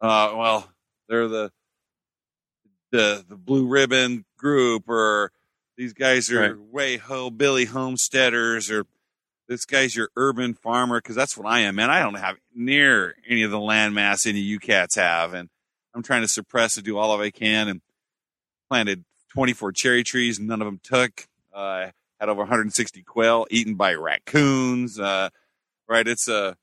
[0.00, 0.72] uh well,
[1.10, 1.52] they're the
[2.90, 5.30] the the blue ribbon group or
[5.76, 6.58] These guys are Right.
[6.58, 8.86] way hillbilly homesteaders, or
[9.50, 11.90] this guy's your urban farmer because that's what I am, man.
[11.90, 15.48] I don't have near any of the landmass any of you cats have, and
[15.92, 17.66] I'm trying to suppress and do all of I can.
[17.66, 17.80] And
[18.68, 21.26] planted 24 cherry trees, none of them took.
[21.52, 21.88] Uh,
[22.20, 25.00] had over 160 quail eaten by raccoons.
[25.00, 25.30] Uh,
[25.88, 26.56] right, it's a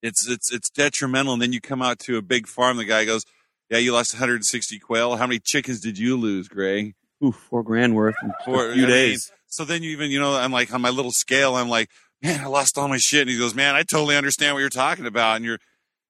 [0.00, 1.34] it's it's it's detrimental.
[1.34, 2.78] And then you come out to a big farm.
[2.78, 3.26] The guy goes,
[3.68, 5.16] "Yeah, you lost 160 quail.
[5.16, 8.84] How many chickens did you lose, Greg?" Ooh, four grand worth in For a few
[8.84, 9.30] I mean, days.
[9.52, 11.90] So then you even, you know, I'm like on my little scale, I'm like,
[12.22, 13.20] man, I lost all my shit.
[13.20, 15.36] And he goes, man, I totally understand what you're talking about.
[15.36, 15.58] And you're,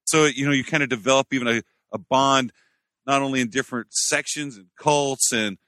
[0.04, 2.52] so, you know, you kind of develop even a, a bond,
[3.04, 5.58] not only in different sections and cults and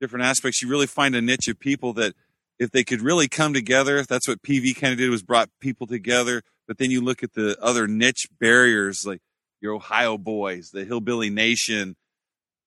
[0.00, 2.14] different aspects, you really find a niche of people that
[2.60, 5.88] if they could really come together, that's what PV kind of did was brought people
[5.88, 6.42] together.
[6.68, 9.20] But then you look at the other niche barriers, like
[9.60, 11.96] your Ohio boys, the hillbilly nation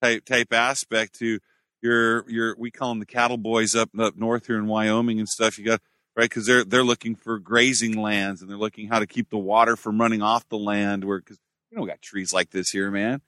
[0.02, 1.40] type, type aspect to,
[1.82, 5.28] your your we call them the cattle boys up up north here in Wyoming and
[5.28, 5.58] stuff.
[5.58, 5.82] You got
[6.16, 9.38] right because they're they're looking for grazing lands and they're looking how to keep the
[9.38, 11.04] water from running off the land.
[11.04, 11.40] Where because
[11.72, 13.22] we don't got trees like this here, man.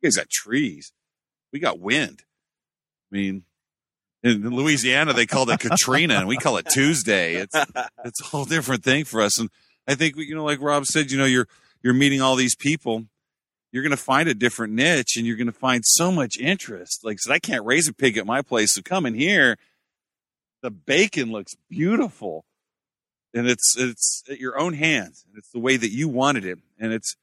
[0.00, 0.92] You guys got trees.
[1.52, 2.22] We got wind.
[3.10, 3.44] I mean,
[4.22, 7.34] in Louisiana they call it Katrina and we call it Tuesday.
[7.36, 7.54] It's
[8.04, 9.38] it's a whole different thing for us.
[9.38, 9.50] And
[9.86, 11.48] I think you know, like Rob said, you know, you're
[11.82, 13.04] you're meeting all these people
[13.70, 17.04] you're going to find a different niche and you're going to find so much interest.
[17.04, 18.74] Like I said, I can't raise a pig at my place.
[18.74, 19.56] So come in here.
[20.62, 22.44] The bacon looks beautiful
[23.34, 26.58] and it's, it's at your own hands and it's the way that you wanted it.
[26.78, 27.14] And it's,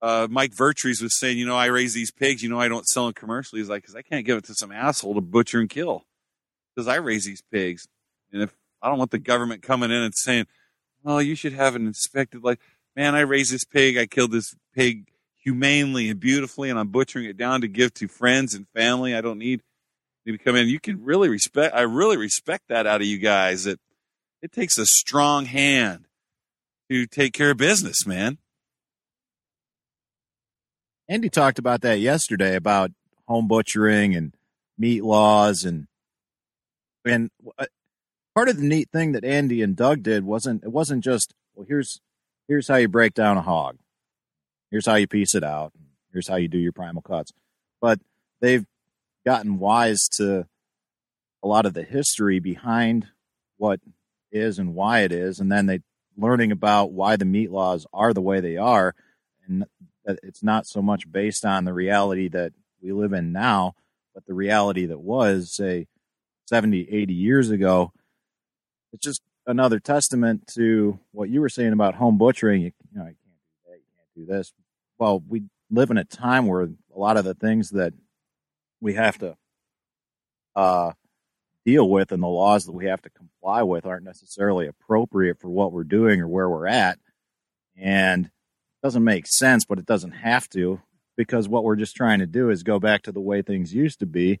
[0.00, 2.86] uh, Mike Vertrees was saying, you know, I raise these pigs, you know, I don't
[2.86, 3.60] sell them commercially.
[3.60, 6.06] He's like, cause I can't give it to some asshole to butcher and kill
[6.74, 7.88] because I raise these pigs.
[8.32, 10.46] And if I don't want the government coming in and saying,
[11.02, 12.44] well, you should have an inspected.
[12.44, 12.60] Like,
[12.94, 13.96] man, I raised this pig.
[13.96, 15.08] I killed this pig
[15.48, 19.14] humanely and beautifully, and I'm butchering it down to give to friends and family.
[19.14, 19.62] I don't need
[20.26, 20.68] to come in.
[20.68, 21.74] You can really respect.
[21.74, 23.64] I really respect that out of you guys.
[23.64, 23.80] That
[24.42, 26.06] it takes a strong hand
[26.90, 28.38] to take care of business, man.
[31.08, 32.90] Andy talked about that yesterday about
[33.26, 34.34] home butchering and
[34.76, 35.86] meat laws and
[37.06, 37.64] and uh,
[38.34, 41.64] part of the neat thing that Andy and Doug did wasn't it wasn't just well
[41.66, 42.00] here's
[42.48, 43.78] here's how you break down a hog
[44.70, 45.72] here's how you piece it out
[46.12, 47.32] here's how you do your primal cuts
[47.80, 48.00] but
[48.40, 48.66] they've
[49.24, 50.46] gotten wise to
[51.42, 53.06] a lot of the history behind
[53.56, 53.80] what
[54.30, 55.80] is and why it is and then they
[56.16, 58.94] learning about why the meat laws are the way they are
[59.46, 59.64] and
[60.04, 62.52] that it's not so much based on the reality that
[62.82, 63.74] we live in now,
[64.14, 65.86] but the reality that was, say,
[66.46, 67.92] 70, 80 years ago.
[68.92, 72.62] It's just another testament to what you were saying about home butchering.
[72.62, 73.10] You, you know,
[74.18, 74.52] do this.
[74.98, 77.92] Well, we live in a time where a lot of the things that
[78.80, 79.36] we have to
[80.56, 80.92] uh,
[81.64, 85.48] deal with and the laws that we have to comply with aren't necessarily appropriate for
[85.48, 86.98] what we're doing or where we're at.
[87.76, 90.80] And it doesn't make sense, but it doesn't have to
[91.16, 93.98] because what we're just trying to do is go back to the way things used
[94.00, 94.40] to be,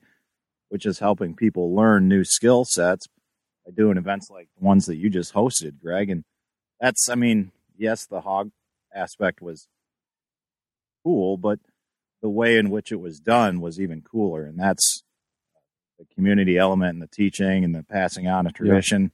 [0.68, 3.06] which is helping people learn new skill sets
[3.66, 6.08] by doing events like the ones that you just hosted, Greg.
[6.10, 6.24] And
[6.80, 8.50] that's, I mean, yes, the hog
[8.94, 9.68] aspect was
[11.04, 11.58] cool, but
[12.20, 14.44] the way in which it was done was even cooler.
[14.44, 15.02] And that's
[15.98, 19.12] the community element and the teaching and the passing on of tradition.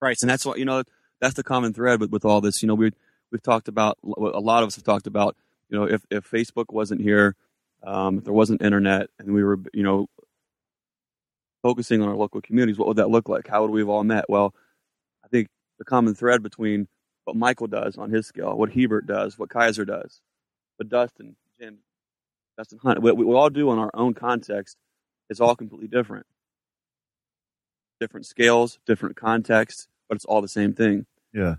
[0.00, 0.16] Right.
[0.20, 0.82] And that's what, you know,
[1.20, 2.62] that's the common thread with, with all this.
[2.62, 2.90] You know, we,
[3.30, 5.36] we've talked about, a lot of us have talked about,
[5.68, 7.36] you know, if, if Facebook wasn't here,
[7.82, 10.06] um, if there wasn't internet and we were, you know,
[11.62, 13.48] focusing on our local communities, what would that look like?
[13.48, 14.26] How would we have all met?
[14.28, 14.54] Well,
[15.24, 16.88] I think the common thread between
[17.24, 20.20] what Michael does on his scale, what Hebert does, what Kaiser does,
[20.76, 21.78] what Dustin, Jim,
[22.56, 24.76] Dustin Hunt, what we all do in our own context
[25.30, 26.26] is all completely different.
[28.00, 31.06] Different scales, different contexts, but it's all the same thing.
[31.32, 31.56] Yeah.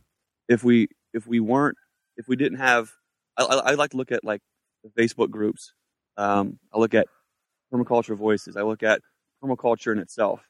[0.47, 1.77] If we if we weren't
[2.17, 2.91] if we didn't have,
[3.37, 4.41] I, I, I like to look at like
[4.83, 5.73] the Facebook groups.
[6.17, 7.07] Um, I look at
[7.73, 8.55] permaculture voices.
[8.55, 9.01] I look at
[9.43, 10.41] permaculture in itself,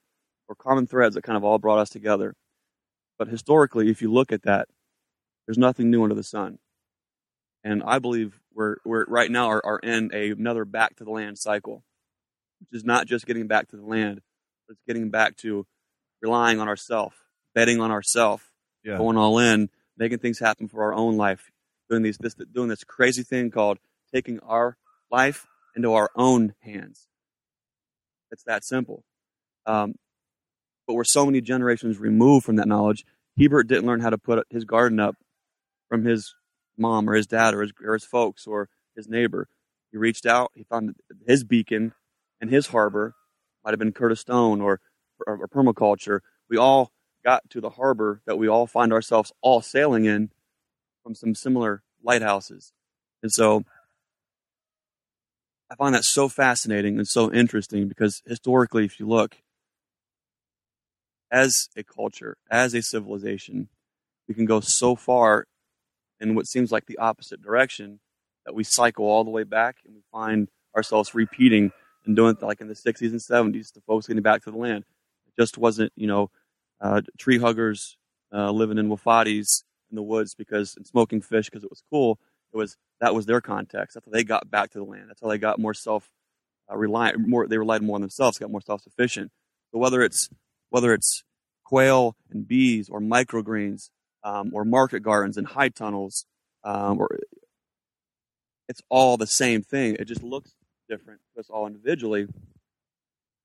[0.47, 2.35] or common threads that kind of all brought us together.
[3.17, 4.67] But historically, if you look at that,
[5.47, 6.59] there's nothing new under the sun.
[7.63, 11.11] And I believe we're, we're right now are, are in a, another back to the
[11.11, 11.83] land cycle,
[12.59, 14.21] which is not just getting back to the land,
[14.67, 15.65] but it's getting back to
[16.21, 17.15] relying on ourselves,
[17.53, 18.43] betting on ourselves,
[18.83, 18.97] Yeah.
[18.97, 21.51] going all in, making things happen for our own life,
[21.89, 23.79] doing these this doing this crazy thing called
[24.13, 24.77] taking our
[25.11, 27.07] life into our own hands.
[28.31, 29.03] It's that simple.
[29.65, 29.95] Um,
[30.87, 33.05] but we're so many generations removed from that knowledge.
[33.39, 35.15] Hebert didn't learn how to put his garden up
[35.89, 36.35] from his
[36.77, 39.47] mom or his dad or his, or his folks or his neighbor.
[39.91, 40.95] He reached out, he found
[41.25, 41.93] his beacon
[42.41, 43.15] and his harbor
[43.63, 44.79] might have been Curtis Stone or,
[45.25, 46.19] or, or permaculture.
[46.49, 46.91] We all
[47.23, 50.29] got to the harbor that we all find ourselves all sailing in
[51.03, 52.73] from some similar lighthouses.
[53.23, 53.63] And so
[55.71, 59.37] I find that so fascinating and so interesting because historically, if you look,
[61.31, 63.69] as a culture, as a civilization,
[64.27, 65.47] we can go so far
[66.19, 67.99] in what seems like the opposite direction
[68.45, 71.71] that we cycle all the way back and we find ourselves repeating
[72.05, 74.85] and doing like in the 60s and 70s, the folks getting back to the land.
[75.27, 76.29] It just wasn't, you know,
[76.81, 77.97] uh, tree huggers
[78.33, 82.19] uh, living in wafadis in the woods because and smoking fish because it was cool.
[82.53, 83.95] It was that was their context.
[83.95, 85.05] That's how they got back to the land.
[85.09, 86.09] That's how they got more self
[86.71, 87.27] uh, reliant.
[87.27, 88.37] More they relied more on themselves.
[88.37, 89.31] Got more self sufficient.
[89.71, 90.29] So whether it's
[90.69, 91.23] whether it's
[91.63, 93.89] quail and bees or microgreens
[94.25, 96.25] um, or market gardens and high tunnels
[96.65, 97.19] um, or
[98.67, 99.95] it's all the same thing.
[99.99, 100.51] It just looks
[100.89, 102.27] different to us all individually.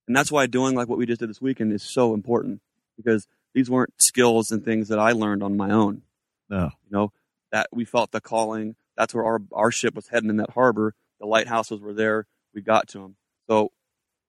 [0.07, 2.61] And that's why doing like what we just did this weekend is so important
[2.97, 6.03] because these weren't skills and things that I learned on my own.
[6.49, 6.71] No.
[6.85, 7.13] You know,
[7.53, 8.77] that we felt the calling.
[8.97, 10.95] That's where our, our ship was heading in that harbor.
[11.21, 12.27] The lighthouses were there.
[12.55, 13.17] We got to them.
[13.49, 13.71] So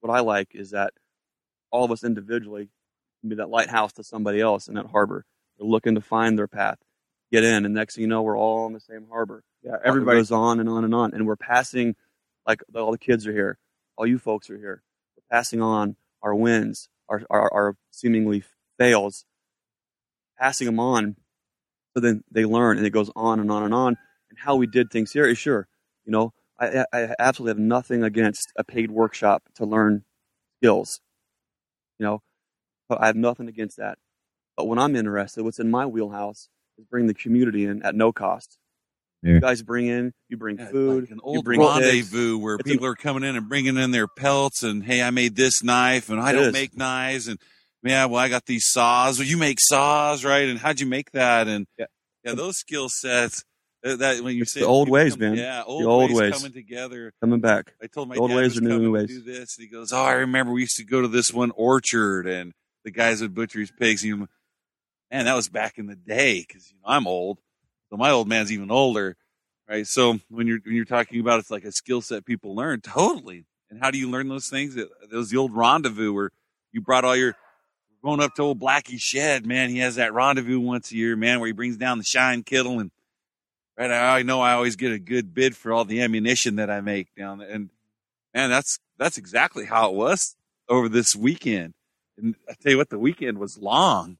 [0.02, 0.94] what I like is that
[1.72, 2.70] all of us individually
[3.22, 5.26] can be that lighthouse to somebody else in that harbor.
[5.62, 6.80] They're looking to find their path,
[7.32, 9.43] get in, and next thing you know, we're all in the same harbor.
[9.62, 11.95] Yeah, Everybody goes on and on and on, and we're passing
[12.47, 13.60] like all the kids are here,
[13.95, 14.82] all you folks are here.
[15.15, 18.43] We're passing on our wins, our our, our seemingly
[18.80, 19.26] fails,
[20.39, 21.15] passing them on,
[21.93, 23.97] so then they learn, and it goes on and on and on.
[24.32, 25.67] And how we did things here is sure,
[26.06, 30.06] you know, I, I I absolutely have nothing against a paid workshop to learn
[30.58, 31.02] skills,
[32.00, 32.24] you know,
[32.89, 34.00] I have nothing against that.
[34.62, 36.47] But when I'm interested, what's in my wheelhouse
[36.78, 38.60] is bring the community in at no cost.
[39.24, 39.34] Yeah.
[39.34, 41.74] You guys bring in, you bring Yeah, food, like an you old bring pigs.
[41.78, 45.10] rendezvous where It's people are coming in and bringing in their pelts and hey, I
[45.10, 46.54] made this knife and I don't is.
[46.54, 47.39] make knives and
[47.82, 49.17] yeah, well, I got these saws.
[49.17, 50.47] Well, you make saws, right?
[50.47, 51.47] And how'd you make that?
[51.47, 51.86] And Yeah.
[52.24, 53.43] yeah, those skill sets.
[53.84, 55.38] uh, That when you It's say the old ways, come- man.
[55.38, 56.34] Yeah, old, old ways, ways.
[56.36, 57.13] coming together.
[57.19, 57.74] coming back.
[57.82, 59.08] I told my The old dad ways are new ways.
[59.08, 61.34] to do this, and he goes, "Oh, I remember we used to go to this
[61.34, 62.52] one orchard, and
[62.84, 64.28] the guys would butcher his pigs." And you,
[65.12, 67.39] man, that was back in the day because you know I'm old,
[67.89, 69.17] so my old man's even older,
[69.69, 69.86] right?
[69.86, 73.45] So when you're when you're talking about it's like a skill set people learn, totally.
[73.69, 74.76] And how do you learn those things?
[74.76, 76.32] It, it was the old rendezvous where
[76.71, 77.36] you brought all your
[78.04, 79.69] going up to old Blackie's shed, man.
[79.69, 82.80] He has that rendezvous once a year, man, where he brings down the shine kittle
[82.80, 82.91] and
[83.78, 83.91] right.
[83.91, 87.13] I know I always get a good bid for all the ammunition that I make
[87.15, 87.69] down there, and
[88.34, 90.36] man, that's that's exactly how it was
[90.69, 91.74] over this weekend.
[92.17, 94.17] And I tell you what, the weekend was long.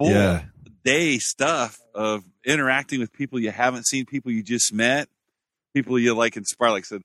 [0.00, 0.46] Full Yeah.
[0.82, 5.10] day stuff of interacting with people you haven't seen, people you just met,
[5.74, 6.70] people you like inspire.
[6.70, 7.02] Like I said,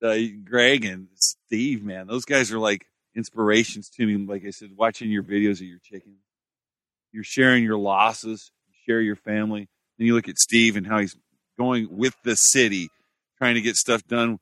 [0.00, 4.16] uh, Greg and Steve, man, those guys are like inspirations to me.
[4.16, 6.18] Like I said, watching your videos of your chicken,
[7.10, 9.68] you're sharing your losses, you share your family.
[9.98, 11.16] Then you look at Steve and how he's
[11.58, 12.90] going with the city,
[13.38, 14.38] trying to get stuff done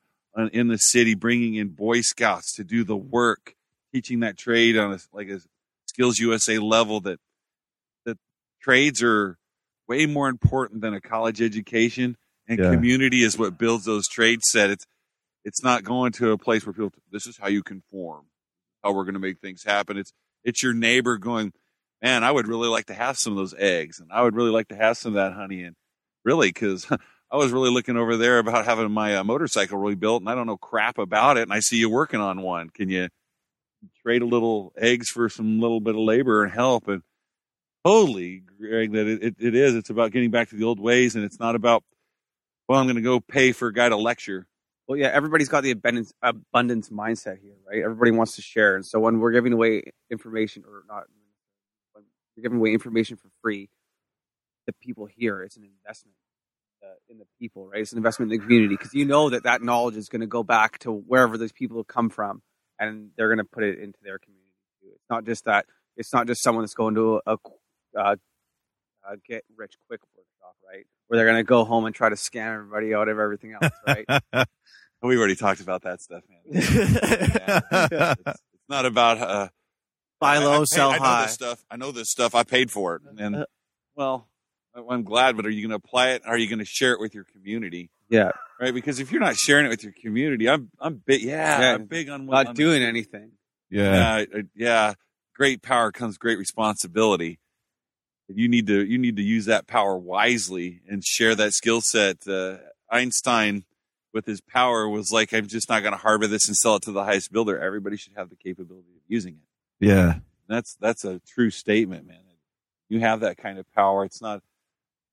[0.53, 3.55] in the city, bringing in Boy Scouts to do the work,
[3.95, 5.41] teaching that trade on a, like a
[5.87, 7.21] Skills USA level that that
[8.62, 9.37] trades are
[9.88, 12.16] way more important than a college education
[12.48, 12.70] and Yeah.
[12.70, 14.70] community is what builds those trade set.
[14.70, 14.85] It's
[15.44, 18.27] it's not going to a place where people this is how you conform,
[18.83, 19.96] how we're going to make things happen.
[19.96, 20.12] It's
[20.44, 21.53] it's your neighbor going,
[22.03, 24.51] man, I would really like to have some of those eggs, and I would really
[24.51, 25.77] like to have some of that honey, and
[26.25, 26.87] really because
[27.31, 30.46] I was really looking over there about having my uh, motorcycle rebuilt, and I don't
[30.46, 32.70] know crap about it, and I see you working on one.
[32.70, 33.09] Can you
[34.03, 36.88] trade a little eggs for some little bit of labor and help?
[36.88, 37.03] And
[37.85, 39.75] totally, Greg, that it, it, it is.
[39.75, 41.85] It's about getting back to the old ways, and it's not about
[42.68, 44.47] well, I'm going to go pay for a guy to lecture.
[44.88, 47.83] Well, yeah, everybody's got the abundance abundance mindset here, right?
[47.83, 51.05] Everybody wants to share, and so when we're giving away information, or not,
[51.92, 52.05] when
[52.37, 53.68] we're giving away information for free,
[54.66, 56.16] the people here, it's an investment
[56.83, 57.81] uh, in the people, right?
[57.81, 60.27] It's an investment in the community because you know that that knowledge is going to
[60.27, 62.42] go back to wherever those people come from,
[62.79, 64.42] and they're going to put it into their community.
[64.83, 65.66] It's not just that.
[65.97, 67.37] It's not just someone that's going to a
[67.97, 68.16] uh,
[69.09, 70.86] uh, get rich quick workshop, right?
[71.09, 73.72] Where they're going to go home and try to scam everybody out of everything else,
[73.86, 74.07] right?
[75.03, 76.40] We've already talked about that stuff, man.
[76.47, 76.70] it's,
[78.26, 79.49] it's not about uh,
[80.20, 81.22] Buy I- I low, paid- sell I know high.
[81.24, 81.64] this stuff.
[81.70, 82.34] I know this stuff.
[82.34, 83.45] I paid for it, and
[83.97, 84.28] well,
[84.76, 85.36] I- I'm glad.
[85.36, 86.22] But are you going to apply it?
[86.24, 87.90] Are you going to share it with your community?
[88.09, 88.30] Yeah,
[88.61, 88.72] Right?
[88.74, 91.22] Because if you're not sharing it with your community, I'm I'm big.
[91.22, 91.74] Yeah, Yeah.
[91.74, 93.32] I'm big on not on- doing anything.
[93.70, 94.18] yeah.
[94.18, 94.95] Yeah, uh, yeah.
[95.34, 97.40] Great power comes great responsibility.
[98.35, 102.26] You need to you need to use that power wisely and share that skill set.
[102.26, 102.59] Uh,
[102.91, 103.64] Einstein
[104.12, 106.83] with his power was like, I'm just not going to harbor this and sell it
[106.83, 107.59] to the highest builder.
[107.59, 109.87] Everybody should have the capability of using it.
[109.87, 110.16] Yeah.
[110.49, 112.18] That's that's a true statement, man.
[112.89, 114.05] You have that kind of power.
[114.05, 114.43] It's not,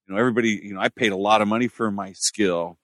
[0.06, 0.60] you know, everybody.
[0.62, 2.78] You know, I paid a lot of money for my skill.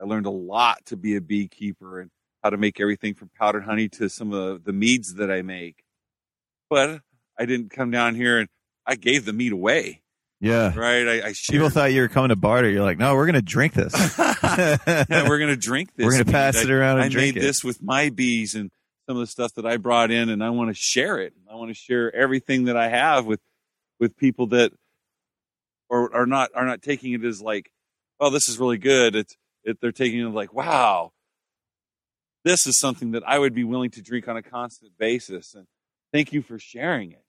[0.00, 2.10] I learned a lot to be a beekeeper and
[2.42, 5.84] how to make everything from powdered honey to some of the meads that I make.
[6.70, 7.02] But
[7.38, 8.48] I didn't come down here and
[8.90, 10.02] I gave the meat away,
[10.40, 10.74] Yeah.
[10.76, 11.06] right?
[11.06, 12.68] I, I People thought you were coming to barter.
[12.68, 13.92] You're like, no, we're gonna drink this.
[14.18, 16.04] yeah, we're gonna drink this.
[16.04, 17.46] We're gonna pass I- it around and I drink made it.
[17.46, 18.70] this with my bees and
[19.06, 21.32] some of the stuff that I brought in, and I want to share it.
[21.50, 23.40] I want to share everything that I have with
[24.00, 24.72] with people that
[25.90, 27.70] are are not are not taking it as like,
[28.18, 29.14] oh, this is really good.
[29.14, 31.12] It's it, they're taking it like, wow,
[32.44, 35.54] this is something that I would be willing to drink on a constant basis.
[35.54, 35.66] And
[36.12, 37.22] thank you for sharing it.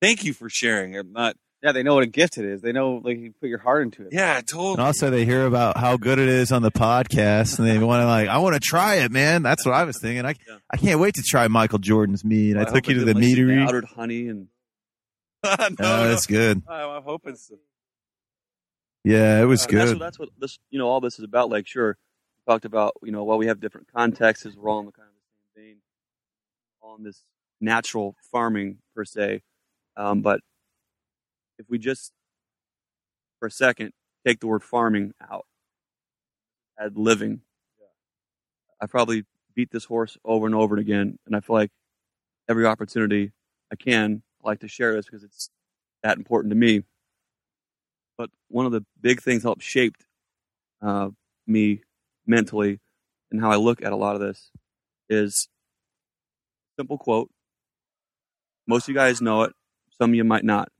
[0.00, 1.06] Thank you for sharing it.
[1.10, 2.62] Not Yeah, they know what a gift it is.
[2.62, 4.08] They know like you put your heart into it.
[4.12, 4.72] yeah, totally.
[4.72, 8.02] And also, they hear about how good it is on the podcast, and they want
[8.02, 9.42] to like, I want to try it, man.
[9.42, 10.24] That's what I was thinking.
[10.24, 10.56] I, Yeah.
[10.72, 12.56] I can't wait to try Michael Jordan's meat.
[12.56, 14.48] I, hope took you to the like, some powdered honey and
[15.44, 16.08] no, Oh, no.
[16.08, 16.62] that's good.
[16.68, 17.56] I- I'm hoping so.
[19.04, 19.88] Yeah, it was Uh, That's good.
[19.94, 21.48] what, that's what this, you know, all this is about.
[21.48, 21.96] Like, sure,
[22.46, 25.08] we talked about, you know, while we have different contexts, we're all in the kind
[25.08, 25.76] of the same vein,
[26.82, 27.22] all in this
[27.62, 29.40] natural farming per se.
[29.96, 30.40] Um, but
[31.58, 32.12] if we just,
[33.38, 33.92] for a second,
[34.26, 35.46] take the word farming out,
[36.78, 37.42] add living,
[38.80, 39.24] I probably
[39.54, 41.70] beat this horse over and over and again, and I feel like
[42.48, 43.32] every opportunity
[43.72, 45.50] I can, I like to share this because it's
[46.02, 46.84] that important to me
[48.20, 50.04] but one of the big things helped shaped
[50.82, 51.08] uh,
[51.46, 51.80] me
[52.26, 52.78] mentally
[53.30, 54.50] and how I look at a lot of this
[55.08, 55.48] is
[56.78, 57.30] simple quote.
[58.66, 59.54] Most of you guys know it.
[60.00, 60.70] Some of you might not,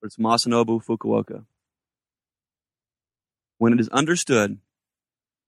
[0.00, 1.44] but it's Masanobu Fukuoka.
[3.58, 4.58] When it is understood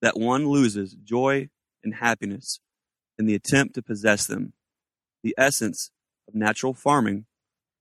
[0.02, 1.48] that one loses joy
[1.82, 2.60] and happiness
[3.18, 4.52] in the attempt to possess them,
[5.22, 5.90] the essence
[6.28, 7.24] of natural farming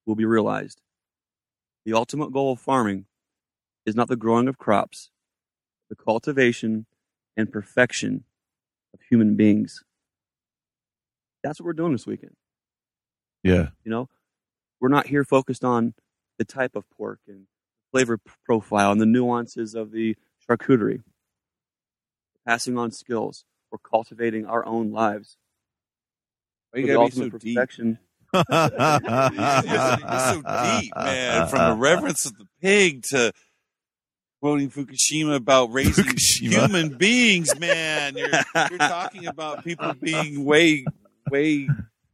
[0.05, 0.79] will be realized.
[1.83, 3.07] The ultimate goal of farming
[3.85, 5.09] is not the growing of crops,
[5.89, 6.85] the cultivation
[7.35, 8.23] and perfection
[8.93, 9.83] of human beings.
[11.43, 12.37] That's what we're doing this weekend.
[13.43, 13.69] yeah.
[13.83, 14.07] You know,
[14.81, 15.93] we're not here focused on
[16.37, 17.45] the type of pork and
[17.91, 20.17] flavor profile and the nuances of the
[20.49, 21.03] charcuterie.
[21.03, 23.45] We're passing on skills.
[23.71, 25.37] We're cultivating our own lives.
[26.71, 27.55] Why you gotta be so ultimate deep?
[27.55, 27.99] perfection.
[28.33, 28.59] You're so
[30.79, 31.47] deep, man.
[31.49, 33.31] From the reverence of the pig to
[34.41, 36.49] quoting Fukushima about raising Fukushima.
[36.49, 38.17] human beings, man.
[38.17, 38.29] You're,
[38.69, 40.85] you're talking about people being way,
[41.29, 41.51] way.
[41.51, 41.69] You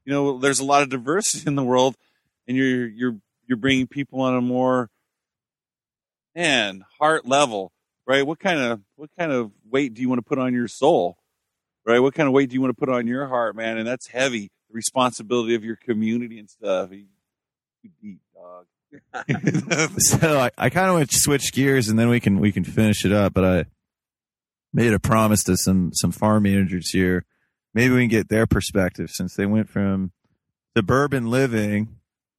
[0.06, 1.96] know, there's a lot of diversity in the world,
[2.48, 3.18] and you're you're
[3.48, 4.90] you're bringing people on a more
[6.36, 7.72] man heart level,
[8.06, 8.26] right?
[8.26, 11.18] What kind of what kind of weight do you want to put on your soul,
[11.86, 12.00] right?
[12.00, 13.78] What kind of weight do you want to put on your heart, man?
[13.78, 14.50] And that's heavy.
[14.70, 16.90] The responsibility of your community and stuff.
[16.90, 18.66] Deep dog.
[19.98, 22.64] so I, I kind of want to switch gears and then we can we can
[22.64, 23.34] finish it up.
[23.34, 23.66] But I
[24.74, 27.26] made a promise to some some farm managers here.
[27.74, 30.12] Maybe we can get their perspective since they went from
[30.76, 31.98] suburban living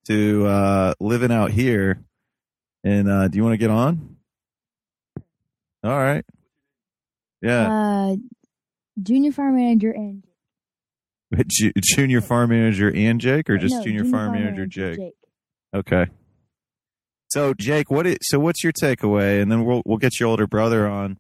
[0.09, 2.03] to uh, living out here.
[2.85, 4.17] And uh, do you want to get on?
[5.85, 6.25] All right.
[7.41, 8.17] Yeah, Uh,
[9.01, 10.25] junior farm manager and
[11.47, 14.99] Ju- junior farm manager and Jake, or just no, junior, farm, manager, Jake?
[14.99, 15.15] Jake.
[15.75, 16.07] Okay.
[17.29, 19.41] So Jake, what is, so what's your takeaway?
[19.43, 21.19] And then we'll we'll get your older brother on.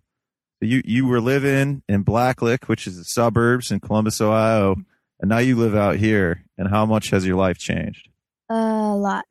[0.60, 4.76] You you were living in Blacklick, which is the suburbs in Columbus, Ohio,
[5.20, 6.42] and now you live out here.
[6.56, 8.07] And how much has your life changed?
[8.50, 9.26] A lot.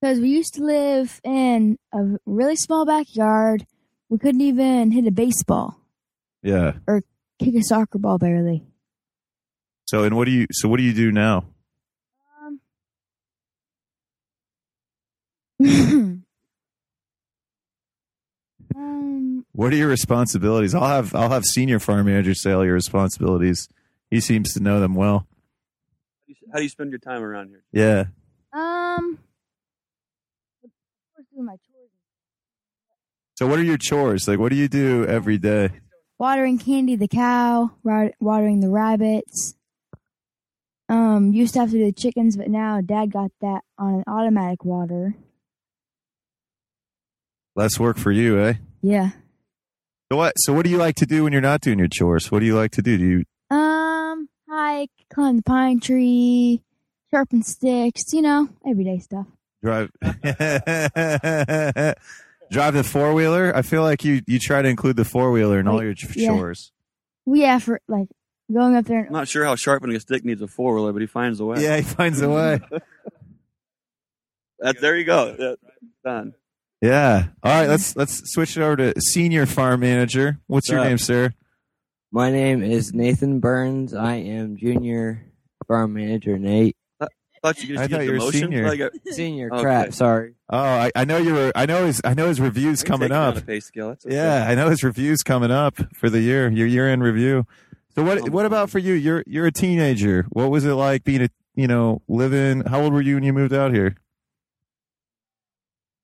[0.00, 3.66] Because we used to live in a really small backyard.
[4.08, 5.78] We couldn't even hit a baseball,
[6.42, 6.72] Yeah.
[6.86, 7.02] Or
[7.38, 8.64] kick a soccer ball barely.
[9.86, 11.44] So and what do you so what do you do now?
[12.40, 12.60] Um,
[18.76, 20.74] um, What are your responsibilities?
[20.74, 23.68] I'll have I'll have senior farm manager say all your responsibilities.
[24.10, 25.26] He seems to know them well.
[26.52, 27.62] How do you, how do you spend your time around here?
[27.72, 28.04] Yeah.
[28.52, 29.18] um,
[30.64, 30.70] of
[31.14, 31.90] course, doing my chores.
[33.36, 34.28] So what are your chores?
[34.28, 35.70] Like what do you do every day?
[36.18, 39.54] watering Candy the cow, watering the rabbits.
[40.90, 44.04] Um, used to have to do the chickens, but now Dad got that on an
[44.06, 45.14] automatic water.
[47.56, 48.54] Less work for you, eh?
[48.82, 49.10] Yeah.
[50.10, 52.30] So what so what do you like to do when you're not doing your chores?
[52.30, 52.98] What do you like to do?
[52.98, 53.79] Do you Um,
[54.50, 56.62] hike, climb the pine tree,
[57.10, 59.26] sharpen sticks, you know, everyday stuff.
[59.62, 59.90] drive
[62.50, 63.54] drive the four wheeler?
[63.54, 66.16] I feel like you you try to include the four wheeler in all your ch-
[66.16, 66.28] yeah.
[66.28, 66.72] chores.
[67.24, 68.08] Well, yeah, for like
[68.52, 69.06] going up there.
[69.06, 71.44] I'm not sure how sharpening a stick needs a four wheeler, but he finds a
[71.44, 71.62] way.
[71.62, 72.60] Yeah, he finds a way.
[74.62, 75.34] That, there you go.
[75.38, 75.54] Yeah,
[76.04, 76.34] done.
[76.82, 77.28] Yeah.
[77.42, 80.38] All right, let's let's switch it over to senior farm manager.
[80.48, 81.34] What's your What's name, sir?
[82.12, 83.94] My name is Nathan Burns.
[83.94, 85.24] I am junior
[85.68, 86.76] farm manager Nate.
[87.42, 88.32] Thought you I thought get you were demotion.
[88.32, 88.68] senior.
[88.68, 89.62] Like a- Senior Okay.
[89.62, 90.34] crap, sorry.
[90.50, 91.52] Oh, I, I know you were.
[91.54, 92.02] I know his.
[92.04, 93.36] I know his reviews coming up.
[93.36, 93.88] down pay scale.
[93.88, 94.04] That's.
[94.06, 96.50] Yeah, I know his reviews coming up for the year.
[96.50, 97.46] Your year end review.
[97.94, 98.18] So what?
[98.20, 98.92] Um, what about for you?
[98.92, 100.26] You're you're a teenager.
[100.28, 102.60] What was it like being a you know living?
[102.66, 103.94] How old were you when you moved out here?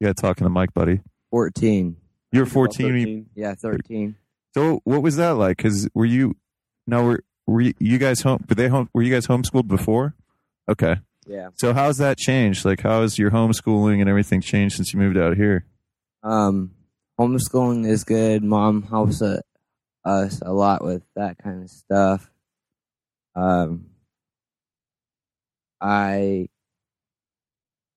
[0.00, 1.00] You got to talk in the mic, buddy.
[1.32, 1.96] 14.
[2.32, 2.86] You're 14.
[2.88, 3.26] 13.
[3.34, 4.16] Yeah, 13.
[4.57, 5.59] So what was that like?
[5.59, 6.34] Because were you?
[6.86, 8.44] No, were were you, you guys home?
[8.48, 8.88] Were they home?
[8.94, 10.14] Were you guys homeschooled before?
[10.68, 10.96] Okay.
[11.26, 11.50] Yeah.
[11.54, 12.64] So how's that changed?
[12.64, 15.66] Like, how has your homeschooling and everything changed since you moved out here?
[16.22, 16.70] Um,
[17.20, 18.42] homeschooling is good.
[18.42, 19.40] Mom helps uh,
[20.04, 22.30] us a lot with that kind of stuff.
[23.34, 23.86] Um,
[25.80, 26.48] I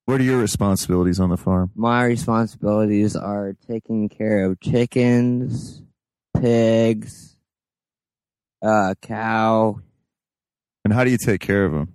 [0.06, 1.72] What are your responsibilities on the farm?
[1.76, 5.84] my responsibilities are taking care of chickens,
[6.42, 7.38] pigs,
[8.62, 9.80] uh, cow.
[10.86, 11.94] And how do you take care of them?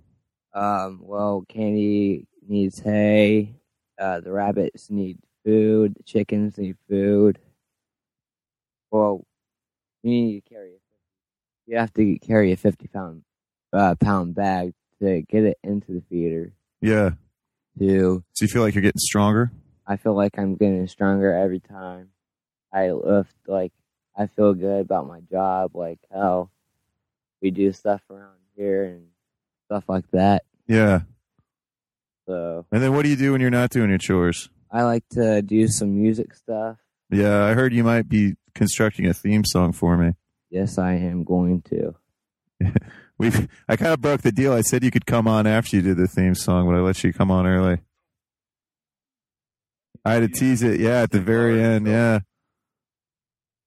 [0.53, 3.55] Um, well, Candy needs hay.
[3.99, 5.95] Uh, the rabbits need food.
[5.95, 7.39] The chickens need food.
[8.91, 9.25] Well,
[10.03, 10.73] you need to carry.
[10.73, 10.77] A,
[11.65, 13.23] you have to carry a fifty pound
[13.73, 16.53] uh, pound bag to get it into the feeder.
[16.81, 17.11] Yeah.
[17.79, 19.51] To So you feel like you're getting stronger?
[19.85, 22.09] I feel like I'm getting stronger every time
[22.71, 23.35] I lift.
[23.47, 23.73] Like
[24.17, 25.75] I feel good about my job.
[25.75, 26.49] Like how
[27.41, 29.07] we do stuff around here and
[29.65, 30.43] stuff like that.
[30.67, 31.01] Yeah.
[32.27, 34.49] So And then what do you do when you're not doing your chores?
[34.71, 36.77] I like to do some music stuff.
[37.11, 40.13] Yeah, I heard you might be constructing a theme song for me.
[40.49, 41.95] Yes, I am going to.
[43.17, 44.53] We've I kind of broke the deal.
[44.53, 47.03] I said you could come on after you did the theme song, but I let
[47.03, 47.79] you come on early.
[50.03, 52.19] I had to tease it, yeah, at the very end, yeah.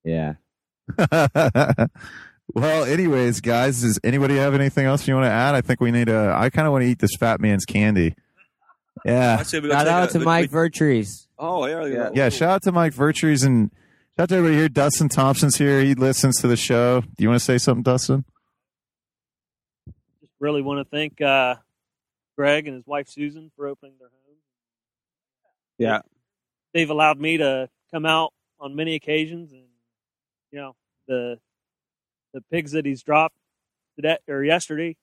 [0.08, 0.34] Yeah.
[2.54, 5.54] well, anyways, guys, does anybody have anything else you want to add?
[5.54, 6.34] I think we need to.
[6.34, 8.14] I kind of want to eat this fat man's candy.
[9.04, 11.28] Yeah, I say we go Shout out to Mike Vertrees.
[11.38, 12.10] Oh yeah, Yeah.
[12.14, 12.28] yeah.
[12.30, 13.70] Shout out to Mike Vertrees and
[14.16, 14.68] shout out to everybody here.
[14.68, 15.80] Dustin Thompson's here.
[15.82, 17.02] He listens to the show.
[17.02, 18.24] Do you want to say something, Dustin?
[20.20, 21.56] just really want to thank uh,
[22.36, 24.36] Greg and his wife Susan for opening their home.
[25.78, 26.00] Yeah.
[26.74, 29.62] They've allowed me to come out on many occasions, and
[30.50, 30.74] you know
[31.06, 31.38] the
[32.34, 33.36] the pigs that he's dropped
[33.96, 34.96] today or yesterday.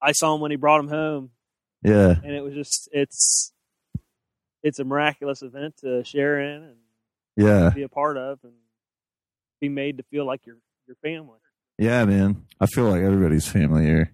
[0.00, 1.30] I saw him when he brought them home,
[1.82, 3.52] Yeah, and it was just it's
[4.62, 6.76] it's a miraculous event to share in and
[7.36, 8.52] yeah, be a part of, and
[9.60, 11.38] be made to feel like your your family.
[11.78, 12.44] yeah, man.
[12.60, 14.12] I feel like everybody's family here.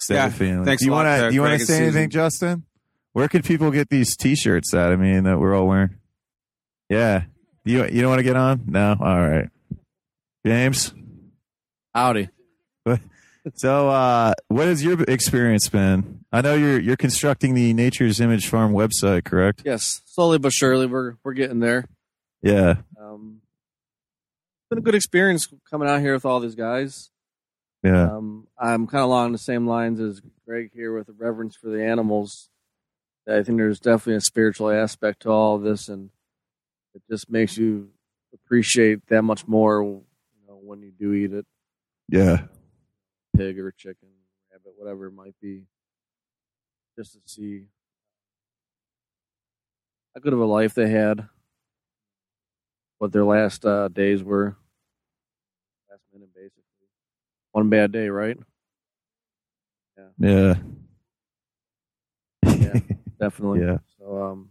[0.00, 0.64] Stay Yeah, with family.
[0.64, 2.10] thanks do you wanna- Do you want to say anything, Susan.
[2.10, 2.64] Justin?
[3.12, 4.90] Where can people get these T-shirts at?
[4.90, 5.98] I mean, that we're all wearing.
[6.90, 7.24] Yeah.
[7.64, 8.64] You you don't want to get on?
[8.66, 8.96] No.
[9.00, 9.48] All right.
[10.46, 10.92] James.
[11.94, 12.28] Howdy.
[13.56, 16.24] So, uh, what has your experience been?
[16.32, 19.62] I know you're you're constructing the Nature's Image Farm website, correct?
[19.66, 21.86] Yes, slowly but surely we're we're getting there.
[22.42, 22.76] Yeah.
[22.98, 27.10] Um, it's been a good experience coming out here with all these guys.
[27.82, 28.16] Yeah.
[28.16, 31.68] Um, I'm kind of along the same lines as Greg here with the reverence for
[31.68, 32.48] the animals.
[33.28, 36.08] I think there's definitely a spiritual aspect to all of this, and
[36.94, 37.90] it just makes you
[38.32, 39.82] appreciate that much more.
[39.82, 40.02] You
[40.48, 41.46] know, when you do eat it,
[42.08, 42.46] Yeah.
[43.36, 44.08] pig or chicken,
[44.52, 45.66] rabbit, whatever it might be,
[46.96, 47.66] just to see
[50.14, 51.28] how good of a life they had,
[52.98, 54.56] what their last uh, days were.
[55.90, 56.62] Last minute, basically.
[57.52, 58.38] One bad day, right?
[60.18, 60.54] Yeah.
[62.44, 62.78] Yeah.
[63.20, 63.60] Definitely.
[63.60, 63.78] Yeah.
[63.98, 64.50] So, um,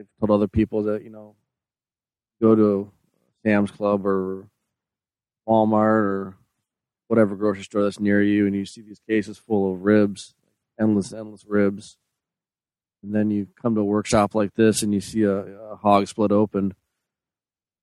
[0.00, 1.36] I've told other people that you know,
[2.40, 2.90] go to
[3.44, 4.48] Sam's Club or
[5.48, 6.36] Walmart or
[7.08, 10.34] whatever grocery store that's near you, and you see these cases full of ribs,
[10.80, 11.96] endless, endless ribs,
[13.02, 16.06] and then you come to a workshop like this and you see a, a hog
[16.06, 16.74] split open.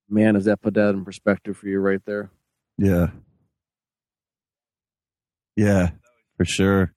[0.09, 2.30] Man, does that put that in perspective for you right there?
[2.78, 3.07] Yeah.
[5.55, 5.89] Yeah,
[6.38, 6.93] for sure.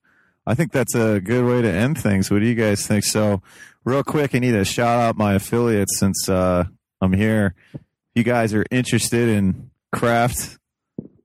[0.46, 2.30] I think that's a good way to end things.
[2.30, 3.04] What do you guys think?
[3.04, 3.42] So,
[3.84, 6.64] real quick, I need to shout out my affiliates since uh,
[7.00, 7.54] I'm here.
[7.74, 7.80] If
[8.14, 10.58] you guys are interested in craft,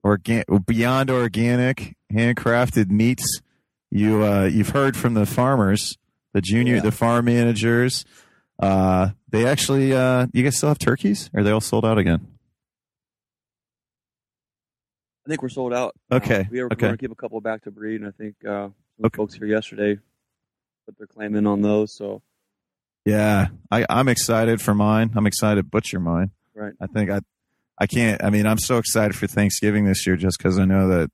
[0.04, 3.42] organ- beyond organic, handcrafted meats,
[3.92, 5.98] you uh, you've heard from the farmers,
[6.34, 6.82] the junior, Yeah.
[6.82, 8.06] the farm managers.
[8.60, 11.30] Uh, they actually, uh, you guys still have turkeys?
[11.34, 12.28] Or are they all sold out again?
[15.26, 15.96] I think we're sold out.
[16.12, 16.76] Okay, we are okay.
[16.76, 19.18] going to keep a couple back to breed, and I think uh, some Okay.
[19.18, 19.98] folks here yesterday
[20.86, 21.96] put their claim in on those.
[21.96, 22.22] So
[23.06, 25.12] Yeah, I, I'm excited for mine.
[25.16, 26.32] I'm excited to butcher mine.
[26.56, 26.74] Right.
[26.82, 27.20] I think I,
[27.78, 28.24] I can't.
[28.24, 31.12] I mean, I'm so excited for Thanksgiving this year just because I know that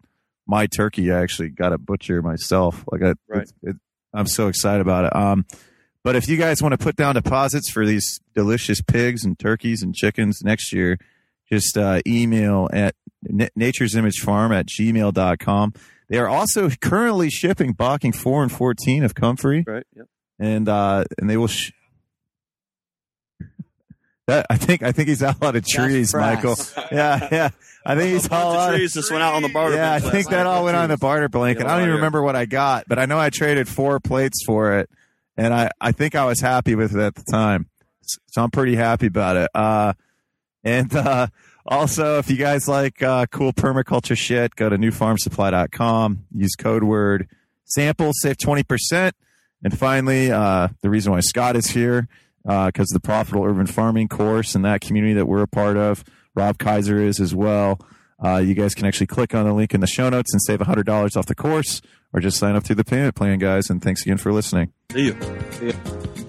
[0.48, 2.84] my turkey I actually got a butcher myself.
[2.92, 3.44] Like I, Right.
[3.64, 3.76] it, it,
[4.14, 5.16] I'm so excited about it.
[5.16, 5.46] Um,
[6.04, 9.84] but if you guys want to put down deposits for these delicious pigs and turkeys
[9.84, 10.98] and chickens next year,
[11.52, 15.74] just uh, email at na- nature's image farm at gmail.com.
[16.10, 20.08] They are also currently shipping Bocking 4 and 14 of Comfrey right, yep.
[20.40, 21.72] and uh and they will sh-
[24.32, 26.58] that I think I think he's out a lot of trees, Michael.
[26.92, 27.50] Yeah, yeah.
[27.86, 29.76] I think he's A bunch all of trees just went out on the barter.
[29.76, 31.66] Yeah, I think that all went on the barter blanket.
[31.66, 34.78] I don't even remember what I got, but I know I traded four plates for
[34.80, 34.90] it,
[35.36, 37.70] and I I think I was happy with it at the time,
[38.02, 39.50] so I'm pretty happy about it.
[39.54, 39.94] Uh,
[40.64, 41.28] and uh,
[41.66, 46.26] also, if you guys like uh, cool permaculture shit, go to newfarmsupply.com.
[46.36, 47.28] Use code word
[47.66, 49.16] sample, save twenty percent.
[49.64, 52.08] And finally, uh, the reason why Scott is here
[52.44, 56.04] because the profitable urban farming course and that community that we're a part of.
[56.36, 57.80] Rob Kaiser is as well.
[58.24, 60.60] Uh, you guys can actually click on the link in the show notes and save
[60.60, 61.82] $100 off the course
[62.14, 63.70] or just sign up through the payment plan, guys.
[63.70, 64.72] And thanks again for listening.
[64.92, 66.22] See you.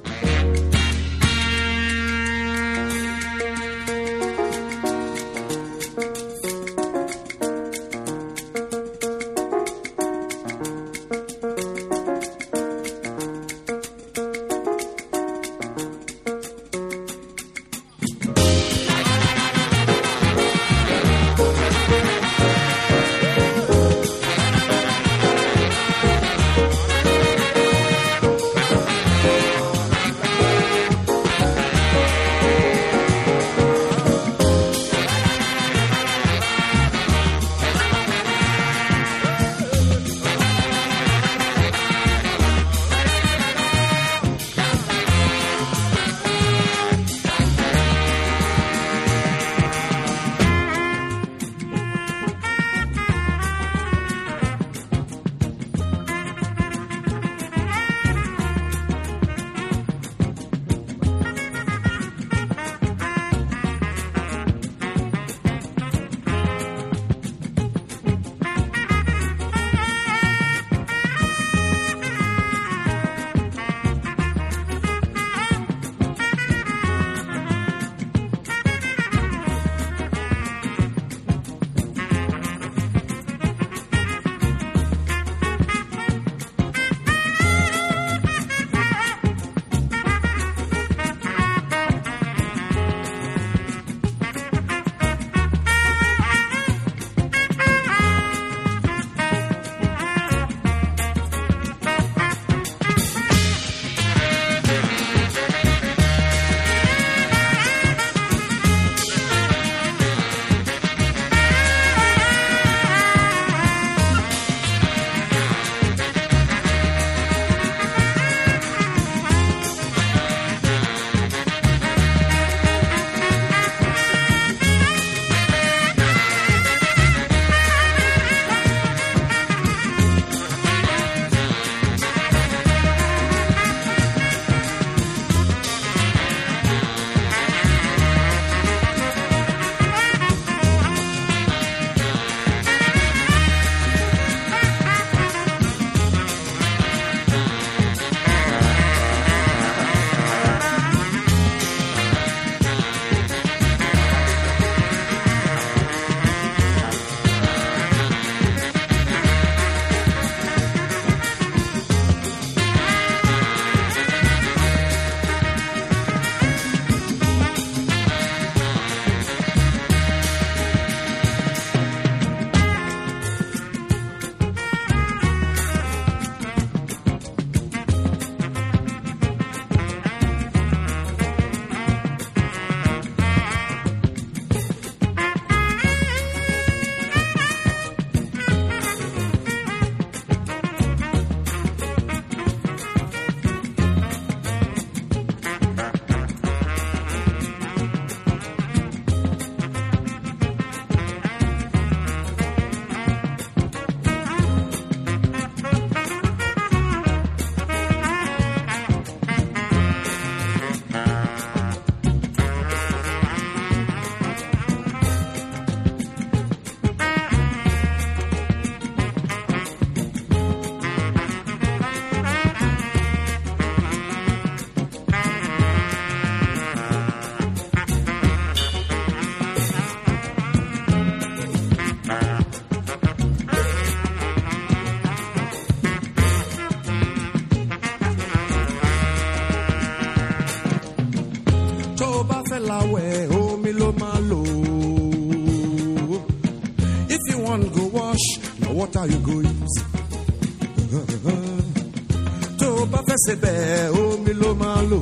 [252.91, 254.99] omi ló máa lò.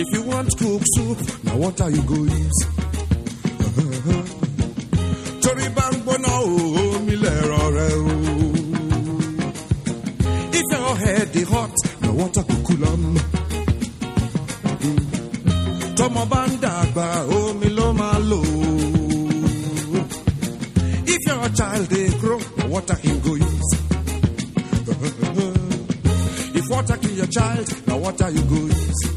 [0.00, 2.58] If you want cook soup, na water you go eat.
[5.42, 7.16] Torí bá ń gbóná omi
[8.00, 8.14] o.
[10.58, 13.04] If your head dey hot, na water go cool am.
[15.96, 17.08] Tọ́mọ bá ń dàgbà
[17.40, 17.43] o.
[27.34, 27.86] child.
[27.86, 29.13] Now what are you good?